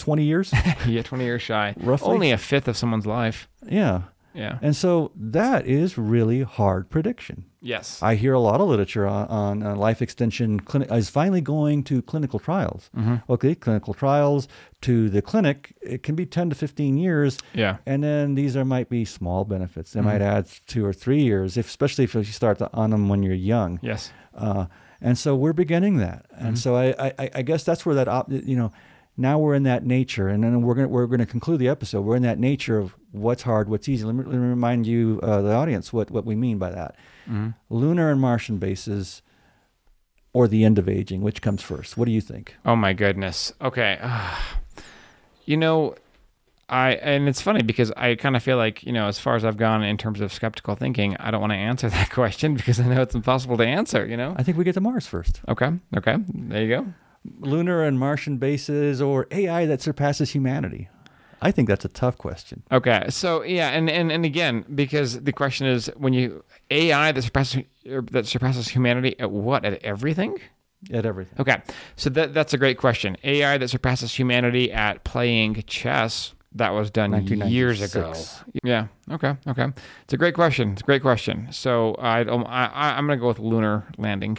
20 0.00 0.24
years. 0.24 0.52
yeah, 0.86 1.02
20 1.02 1.24
years 1.24 1.42
shy. 1.42 1.74
Roughly. 1.78 2.08
Only 2.14 2.30
a 2.32 2.38
fifth 2.38 2.68
of 2.68 2.76
someone's 2.76 3.06
life. 3.06 3.48
yeah. 3.68 4.02
Yeah. 4.32 4.60
And 4.62 4.76
so 4.76 5.10
that 5.16 5.66
is 5.66 5.98
really 5.98 6.42
hard 6.42 6.88
prediction. 6.88 7.46
Yes. 7.60 8.00
I 8.00 8.14
hear 8.14 8.32
a 8.32 8.38
lot 8.38 8.60
of 8.60 8.68
literature 8.68 9.04
on, 9.04 9.26
on 9.26 9.62
uh, 9.64 9.74
life 9.74 10.00
extension 10.00 10.60
clinic 10.60 10.88
is 10.92 11.10
finally 11.10 11.40
going 11.40 11.82
to 11.90 12.00
clinical 12.00 12.38
trials. 12.38 12.90
Mhm. 12.96 13.24
Okay, 13.28 13.56
clinical 13.56 13.92
trials 13.92 14.46
to 14.82 15.10
the 15.10 15.20
clinic, 15.20 15.74
it 15.82 16.04
can 16.04 16.14
be 16.14 16.26
10 16.26 16.50
to 16.50 16.54
15 16.54 16.96
years. 16.96 17.38
Yeah. 17.54 17.78
And 17.86 18.04
then 18.04 18.36
these 18.36 18.56
are 18.56 18.64
might 18.64 18.88
be 18.88 19.04
small 19.04 19.44
benefits. 19.44 19.94
They 19.94 19.98
Mm-hmm. 20.00 20.08
might 20.08 20.22
add 20.22 20.46
two 20.68 20.86
or 20.86 20.92
three 20.92 21.22
years, 21.24 21.56
if, 21.56 21.66
especially 21.66 22.04
if 22.04 22.14
you 22.14 22.22
start 22.22 22.58
to, 22.58 22.70
on 22.72 22.90
them 22.90 23.08
when 23.08 23.24
you're 23.24 23.34
young. 23.34 23.80
Yes. 23.82 24.12
Uh, 24.32 24.66
and 25.02 25.18
so 25.18 25.34
we're 25.34 25.52
beginning 25.52 25.96
that. 25.96 26.26
Mm-hmm. 26.32 26.46
And 26.46 26.56
so 26.58 26.76
I, 26.76 26.94
I, 27.18 27.30
I 27.34 27.42
guess 27.42 27.64
that's 27.64 27.84
where 27.84 27.96
that, 27.96 28.06
op, 28.06 28.30
you 28.30 28.54
know, 28.54 28.70
now 29.20 29.38
we're 29.38 29.54
in 29.54 29.64
that 29.64 29.84
nature. 29.84 30.28
And 30.28 30.42
then 30.42 30.62
we're 30.62 30.74
going 30.74 30.90
we're 30.90 31.06
to 31.06 31.26
conclude 31.26 31.60
the 31.60 31.68
episode. 31.68 32.02
We're 32.02 32.16
in 32.16 32.22
that 32.22 32.38
nature 32.38 32.78
of 32.78 32.94
what's 33.12 33.42
hard, 33.42 33.68
what's 33.68 33.88
easy. 33.88 34.04
Let 34.04 34.14
me, 34.14 34.24
let 34.24 34.34
me 34.34 34.48
remind 34.48 34.86
you, 34.86 35.20
uh, 35.22 35.42
the 35.42 35.52
audience, 35.52 35.92
what, 35.92 36.10
what 36.10 36.24
we 36.24 36.34
mean 36.34 36.58
by 36.58 36.70
that. 36.70 36.96
Mm-hmm. 37.28 37.50
Lunar 37.68 38.10
and 38.10 38.20
Martian 38.20 38.58
bases 38.58 39.22
or 40.32 40.48
the 40.48 40.64
end 40.64 40.78
of 40.78 40.88
aging, 40.88 41.20
which 41.22 41.42
comes 41.42 41.62
first? 41.62 41.96
What 41.96 42.06
do 42.06 42.12
you 42.12 42.20
think? 42.20 42.56
Oh 42.64 42.76
my 42.76 42.92
goodness. 42.92 43.52
Okay. 43.60 43.98
you 45.44 45.56
know, 45.56 45.96
I 46.68 46.92
and 46.92 47.28
it's 47.28 47.40
funny 47.40 47.62
because 47.62 47.90
I 47.96 48.14
kind 48.14 48.36
of 48.36 48.42
feel 48.42 48.56
like 48.56 48.84
you 48.84 48.92
know, 48.92 49.08
as 49.08 49.18
far 49.18 49.34
as 49.34 49.44
I've 49.44 49.56
gone 49.56 49.82
in 49.82 49.96
terms 49.96 50.20
of 50.20 50.32
skeptical 50.32 50.76
thinking, 50.76 51.16
I 51.18 51.32
don't 51.32 51.40
want 51.40 51.52
to 51.52 51.56
answer 51.56 51.88
that 51.90 52.10
question 52.10 52.54
because 52.54 52.78
I 52.78 52.86
know 52.86 53.02
it's 53.02 53.14
impossible 53.14 53.56
to 53.56 53.66
answer. 53.66 54.06
You 54.06 54.16
know. 54.16 54.34
I 54.36 54.44
think 54.44 54.56
we 54.56 54.64
get 54.64 54.74
to 54.74 54.80
Mars 54.80 55.06
first. 55.06 55.40
Okay. 55.48 55.72
Okay. 55.96 56.16
There 56.32 56.62
you 56.62 56.68
go. 56.68 56.86
Lunar 57.40 57.84
and 57.84 57.98
Martian 57.98 58.38
bases 58.38 59.00
or 59.02 59.26
AI 59.30 59.66
that 59.66 59.80
surpasses 59.82 60.30
humanity? 60.30 60.88
I 61.42 61.50
think 61.50 61.68
that's 61.68 61.84
a 61.84 61.88
tough 61.88 62.18
question. 62.18 62.62
Okay, 62.70 63.06
so 63.08 63.42
yeah, 63.42 63.70
and, 63.70 63.88
and 63.88 64.12
and 64.12 64.24
again, 64.26 64.64
because 64.74 65.22
the 65.22 65.32
question 65.32 65.66
is 65.66 65.86
when 65.96 66.12
you 66.12 66.44
AI 66.70 67.12
that 67.12 67.22
surpasses 67.22 67.62
er, 67.90 68.02
that 68.10 68.26
surpasses 68.26 68.68
humanity 68.68 69.18
at 69.18 69.30
what 69.30 69.64
at 69.64 69.82
everything? 69.82 70.36
At 70.92 71.06
everything. 71.06 71.40
Okay, 71.40 71.62
so 71.96 72.10
that 72.10 72.34
that's 72.34 72.52
a 72.52 72.58
great 72.58 72.76
question. 72.76 73.16
AI 73.24 73.56
that 73.56 73.68
surpasses 73.68 74.14
humanity 74.14 74.70
at 74.70 75.04
playing 75.04 75.62
chess 75.66 76.34
that 76.56 76.70
was 76.70 76.90
done 76.90 77.26
years 77.48 77.80
ago. 77.80 78.12
Yeah. 78.62 78.88
Okay. 79.10 79.36
Okay. 79.46 79.66
It's 80.04 80.12
a 80.12 80.16
great 80.16 80.34
question. 80.34 80.72
It's 80.72 80.82
a 80.82 80.84
great 80.84 81.00
question. 81.02 81.48
So 81.52 81.94
I 81.94 82.20
I- 82.22 82.98
I'm 82.98 83.06
gonna 83.06 83.16
go 83.16 83.28
with 83.28 83.38
lunar 83.38 83.86
landing. 83.96 84.36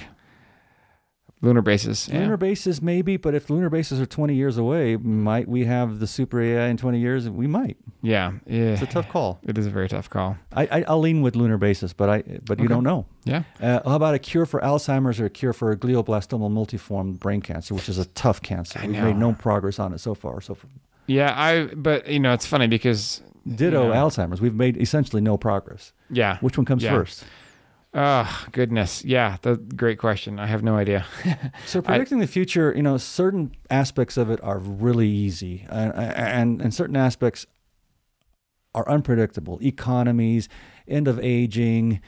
Lunar 1.44 1.62
bases. 1.64 2.08
Yeah. 2.08 2.20
Lunar 2.20 2.38
bases, 2.38 2.82
maybe, 2.84 3.18
but 3.18 3.34
if 3.34 3.50
lunar 3.50 3.70
bases 3.70 4.00
are 4.00 4.06
20 4.06 4.36
years 4.36 4.58
away, 4.58 4.96
might 4.98 5.48
we 5.48 5.66
have 5.66 6.00
the 6.00 6.06
super 6.06 6.40
AI 6.40 6.68
in 6.68 6.78
20 6.78 7.00
years? 7.00 7.28
We 7.30 7.48
might. 7.48 7.78
yeah. 8.04 8.34
Yeah. 8.46 8.74
It's 8.74 8.84
a 8.84 8.86
tough 8.86 9.10
call. 9.10 9.40
It 9.48 9.58
is 9.58 9.66
a 9.66 9.72
very 9.72 9.90
tough 9.90 10.08
call. 10.10 10.38
I, 10.54 10.68
I, 10.72 10.84
I'll 10.88 11.00
lean 11.00 11.24
with 11.24 11.36
lunar 11.36 11.58
bases, 11.58 11.94
but 11.94 12.10
I 12.10 12.22
but 12.46 12.60
you 12.60 12.68
don't 12.68 12.84
know. 12.84 13.08
Yeah. 13.24 13.44
Uh, 13.60 13.80
how 13.90 13.96
about 13.96 14.14
a 14.14 14.20
cure 14.20 14.46
for 14.46 14.60
Alzheimer's 14.62 15.20
or 15.20 15.26
a 15.26 15.30
cure 15.32 15.54
for 15.54 15.76
glioblastoma 15.76 16.50
multiforme 16.52 17.18
brain 17.20 17.42
cancer, 17.42 17.74
which 17.74 17.90
is 17.90 17.98
a 17.98 18.06
tough 18.06 18.42
cancer? 18.44 18.80
We've 18.82 18.92
made 18.92 19.18
no 19.18 19.34
progress 19.34 19.80
on 19.80 19.94
it 19.94 20.00
so 20.00 20.14
far. 20.14 20.42
So 20.42 20.54
far. 20.54 20.70
Yeah. 21.08 21.34
I. 21.36 21.66
But 21.74 22.08
you 22.08 22.20
know, 22.20 22.34
it's 22.34 22.46
funny 22.46 22.68
because. 22.68 23.22
Ditto 23.48 23.82
you 23.88 23.90
know, 23.90 23.96
Alzheimer's. 23.96 24.40
We've 24.40 24.54
made 24.54 24.78
essentially 24.78 25.20
no 25.24 25.36
progress. 25.36 25.94
Yeah. 26.12 26.38
Which 26.42 26.60
one 26.60 26.66
comes 26.66 26.84
Yeah. 26.84 26.92
first? 26.92 27.24
Oh 27.94 28.46
goodness. 28.54 29.04
Yeah. 29.04 29.38
The 29.42 29.58
great 29.58 30.00
question. 30.00 30.40
I 30.40 30.48
have 30.48 30.64
no 30.64 30.76
idea. 30.78 31.06
So 31.66 31.82
predicting 31.82 32.20
the 32.20 32.28
future, 32.28 32.74
you 32.76 32.84
know, 32.84 32.98
certain 32.98 33.52
aspects 33.70 34.18
of 34.18 34.30
it 34.30 34.40
are 34.44 34.60
really 34.60 35.08
easy, 35.10 35.66
and 35.70 35.94
and, 35.94 36.62
and 36.62 36.74
certain 36.74 36.96
aspects 36.96 37.46
are 38.74 38.88
unpredictable. 38.90 39.60
Economies, 39.62 40.48
end 40.88 41.08
of 41.08 41.20
aging, 41.20 42.00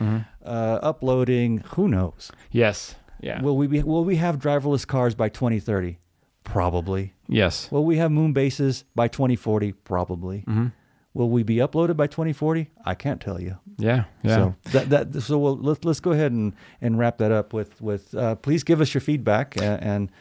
uh, 0.46 0.80
uploading. 0.82 1.58
Who 1.76 1.88
knows? 1.88 2.32
yes. 2.52 2.96
Yeah. 3.22 3.41
Will 3.41 3.56
we 3.56 3.67
be? 3.67 3.82
Will 3.84 4.04
we 4.04 4.17
have 4.17 4.38
driverless 4.38 4.86
cars 4.86 5.15
by 5.15 5.30
2030? 5.30 5.98
Probably. 6.43 7.13
yes. 7.30 7.72
Will 7.72 7.86
we 7.86 7.96
have 7.98 8.12
moon 8.12 8.34
bases 8.34 8.84
by 8.96 9.08
2040? 9.08 9.72
Probably. 9.72 10.39
hmm 10.41 10.67
Will 11.15 11.30
we 11.30 11.43
be 11.43 11.58
uploaded 11.58 11.95
by 11.95 12.08
2040? 12.08 12.71
I 12.86 12.95
can't 12.95 13.21
tell 13.21 13.39
you. 13.39 13.58
Yeah. 13.78 14.06
Yeah. 14.23 14.36
So 14.36 14.56
that 14.71 14.89
that 15.13 15.21
so 15.21 15.38
we'll, 15.38 15.58
let's 15.58 15.84
let's 15.86 15.99
go 15.99 16.12
ahead 16.12 16.32
and 16.32 16.54
and 16.82 16.97
wrap 16.97 17.17
that 17.19 17.32
up 17.32 17.54
with 17.54 17.80
with 17.82 18.15
uh, 18.15 18.36
please 18.36 18.63
give 18.63 18.82
us 18.82 18.93
your 18.93 19.02
feedback 19.02 19.56
and, 19.58 19.84
and 19.84 20.12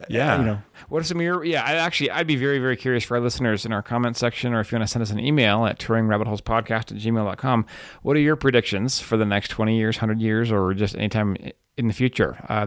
uh, 0.00 0.04
Yeah. 0.08 0.38
you 0.38 0.44
know 0.44 0.62
What 0.88 1.00
are 1.00 1.04
some 1.04 1.18
of 1.18 1.22
your 1.24 1.44
yeah, 1.44 1.64
I 1.64 1.74
actually 1.74 2.10
I'd 2.12 2.26
be 2.28 2.36
very, 2.36 2.58
very 2.60 2.76
curious 2.76 3.02
for 3.04 3.16
our 3.16 3.20
listeners 3.22 3.66
in 3.66 3.72
our 3.72 3.82
comment 3.82 4.16
section 4.16 4.52
or 4.54 4.60
if 4.60 4.70
you 4.70 4.78
want 4.78 4.86
to 4.88 4.92
send 4.92 5.02
us 5.02 5.10
an 5.10 5.18
email 5.18 5.66
at 5.66 5.78
turingrabbitholespodcast 5.80 6.70
at 6.70 6.86
gmail.com. 6.98 7.66
What 8.02 8.16
are 8.16 8.20
your 8.20 8.36
predictions 8.36 9.00
for 9.00 9.16
the 9.16 9.24
next 9.26 9.48
twenty 9.48 9.76
years, 9.76 9.96
hundred 9.96 10.20
years, 10.20 10.52
or 10.52 10.74
just 10.74 10.94
anytime 10.96 11.36
in 11.76 11.88
the 11.88 11.94
future? 11.94 12.36
Uh, 12.48 12.66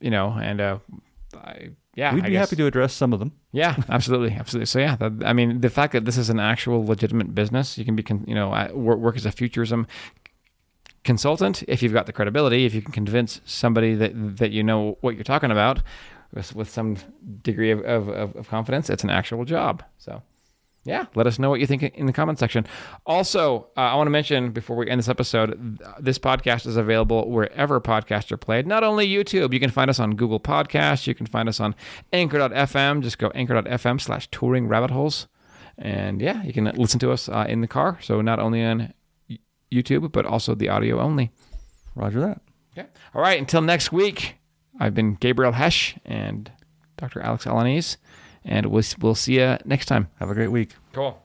you 0.00 0.10
know, 0.10 0.30
and 0.40 0.60
uh 0.60 0.78
I 1.34 1.70
yeah, 2.00 2.14
we'd 2.14 2.24
I 2.24 2.26
be 2.28 2.32
guess- 2.32 2.48
happy 2.48 2.56
to 2.62 2.66
address 2.66 2.92
some 2.94 3.12
of 3.12 3.18
them. 3.18 3.30
Yeah, 3.52 3.74
absolutely, 3.88 4.32
absolutely. 4.40 4.66
So 4.66 4.78
yeah, 4.78 4.94
that, 4.96 5.12
I 5.24 5.32
mean, 5.32 5.60
the 5.60 5.70
fact 5.78 5.92
that 5.94 6.04
this 6.04 6.16
is 6.16 6.30
an 6.30 6.38
actual 6.40 6.84
legitimate 6.86 7.34
business, 7.34 7.76
you 7.78 7.84
can 7.84 7.96
be, 7.96 8.02
con- 8.02 8.24
you 8.26 8.34
know, 8.34 8.48
work, 8.74 8.98
work 8.98 9.16
as 9.16 9.26
a 9.26 9.32
futurism 9.32 9.86
consultant 11.04 11.62
if 11.68 11.82
you've 11.82 11.92
got 11.92 12.06
the 12.06 12.12
credibility, 12.12 12.66
if 12.66 12.74
you 12.74 12.82
can 12.82 12.92
convince 12.92 13.40
somebody 13.44 13.94
that 13.94 14.12
that 14.38 14.50
you 14.50 14.62
know 14.62 14.98
what 15.00 15.14
you're 15.14 15.24
talking 15.24 15.50
about 15.50 15.82
with, 16.34 16.54
with 16.54 16.68
some 16.68 16.96
degree 17.42 17.70
of, 17.70 17.80
of 17.80 18.36
of 18.36 18.48
confidence, 18.48 18.90
it's 18.90 19.04
an 19.04 19.10
actual 19.10 19.44
job. 19.44 19.82
So. 19.98 20.22
Yeah, 20.88 21.04
let 21.14 21.26
us 21.26 21.38
know 21.38 21.50
what 21.50 21.60
you 21.60 21.66
think 21.66 21.82
in 21.82 22.06
the 22.06 22.14
comment 22.14 22.38
section. 22.38 22.66
Also, 23.04 23.68
uh, 23.76 23.80
I 23.80 23.94
want 23.96 24.06
to 24.06 24.10
mention 24.10 24.52
before 24.52 24.74
we 24.74 24.88
end 24.88 24.98
this 24.98 25.08
episode, 25.08 25.78
th- 25.78 25.90
this 26.00 26.18
podcast 26.18 26.66
is 26.66 26.76
available 26.78 27.30
wherever 27.30 27.78
podcasts 27.78 28.32
are 28.32 28.38
played. 28.38 28.66
Not 28.66 28.82
only 28.82 29.06
YouTube, 29.06 29.52
you 29.52 29.60
can 29.60 29.70
find 29.70 29.90
us 29.90 30.00
on 30.00 30.16
Google 30.16 30.40
Podcasts. 30.40 31.06
You 31.06 31.14
can 31.14 31.26
find 31.26 31.46
us 31.46 31.60
on 31.60 31.74
Anchor.fm. 32.12 33.02
Just 33.02 33.18
go 33.18 33.28
Anchor.fm 33.34 34.00
slash 34.00 34.30
Turing 34.30 34.66
Rabbit 34.68 34.90
Holes, 34.90 35.26
and 35.76 36.22
yeah, 36.22 36.42
you 36.42 36.54
can 36.54 36.64
listen 36.64 36.98
to 37.00 37.12
us 37.12 37.28
uh, 37.28 37.44
in 37.46 37.60
the 37.60 37.68
car. 37.68 37.98
So 38.00 38.22
not 38.22 38.38
only 38.38 38.64
on 38.64 38.94
YouTube, 39.70 40.10
but 40.10 40.24
also 40.24 40.54
the 40.54 40.70
audio 40.70 41.00
only. 41.00 41.30
Roger 41.94 42.20
that. 42.20 42.40
Okay. 42.76 42.88
All 43.14 43.20
right. 43.20 43.38
Until 43.38 43.60
next 43.60 43.92
week, 43.92 44.36
I've 44.80 44.94
been 44.94 45.16
Gabriel 45.16 45.52
Hesch 45.52 45.98
and 46.06 46.50
Dr. 46.96 47.20
Alex 47.20 47.44
Alanis, 47.44 47.96
and 48.48 48.66
we'll, 48.66 48.82
we'll 49.00 49.14
see 49.14 49.34
you 49.38 49.56
next 49.64 49.86
time. 49.86 50.08
Have 50.18 50.30
a 50.30 50.34
great 50.34 50.50
week. 50.50 50.74
Cool. 50.92 51.22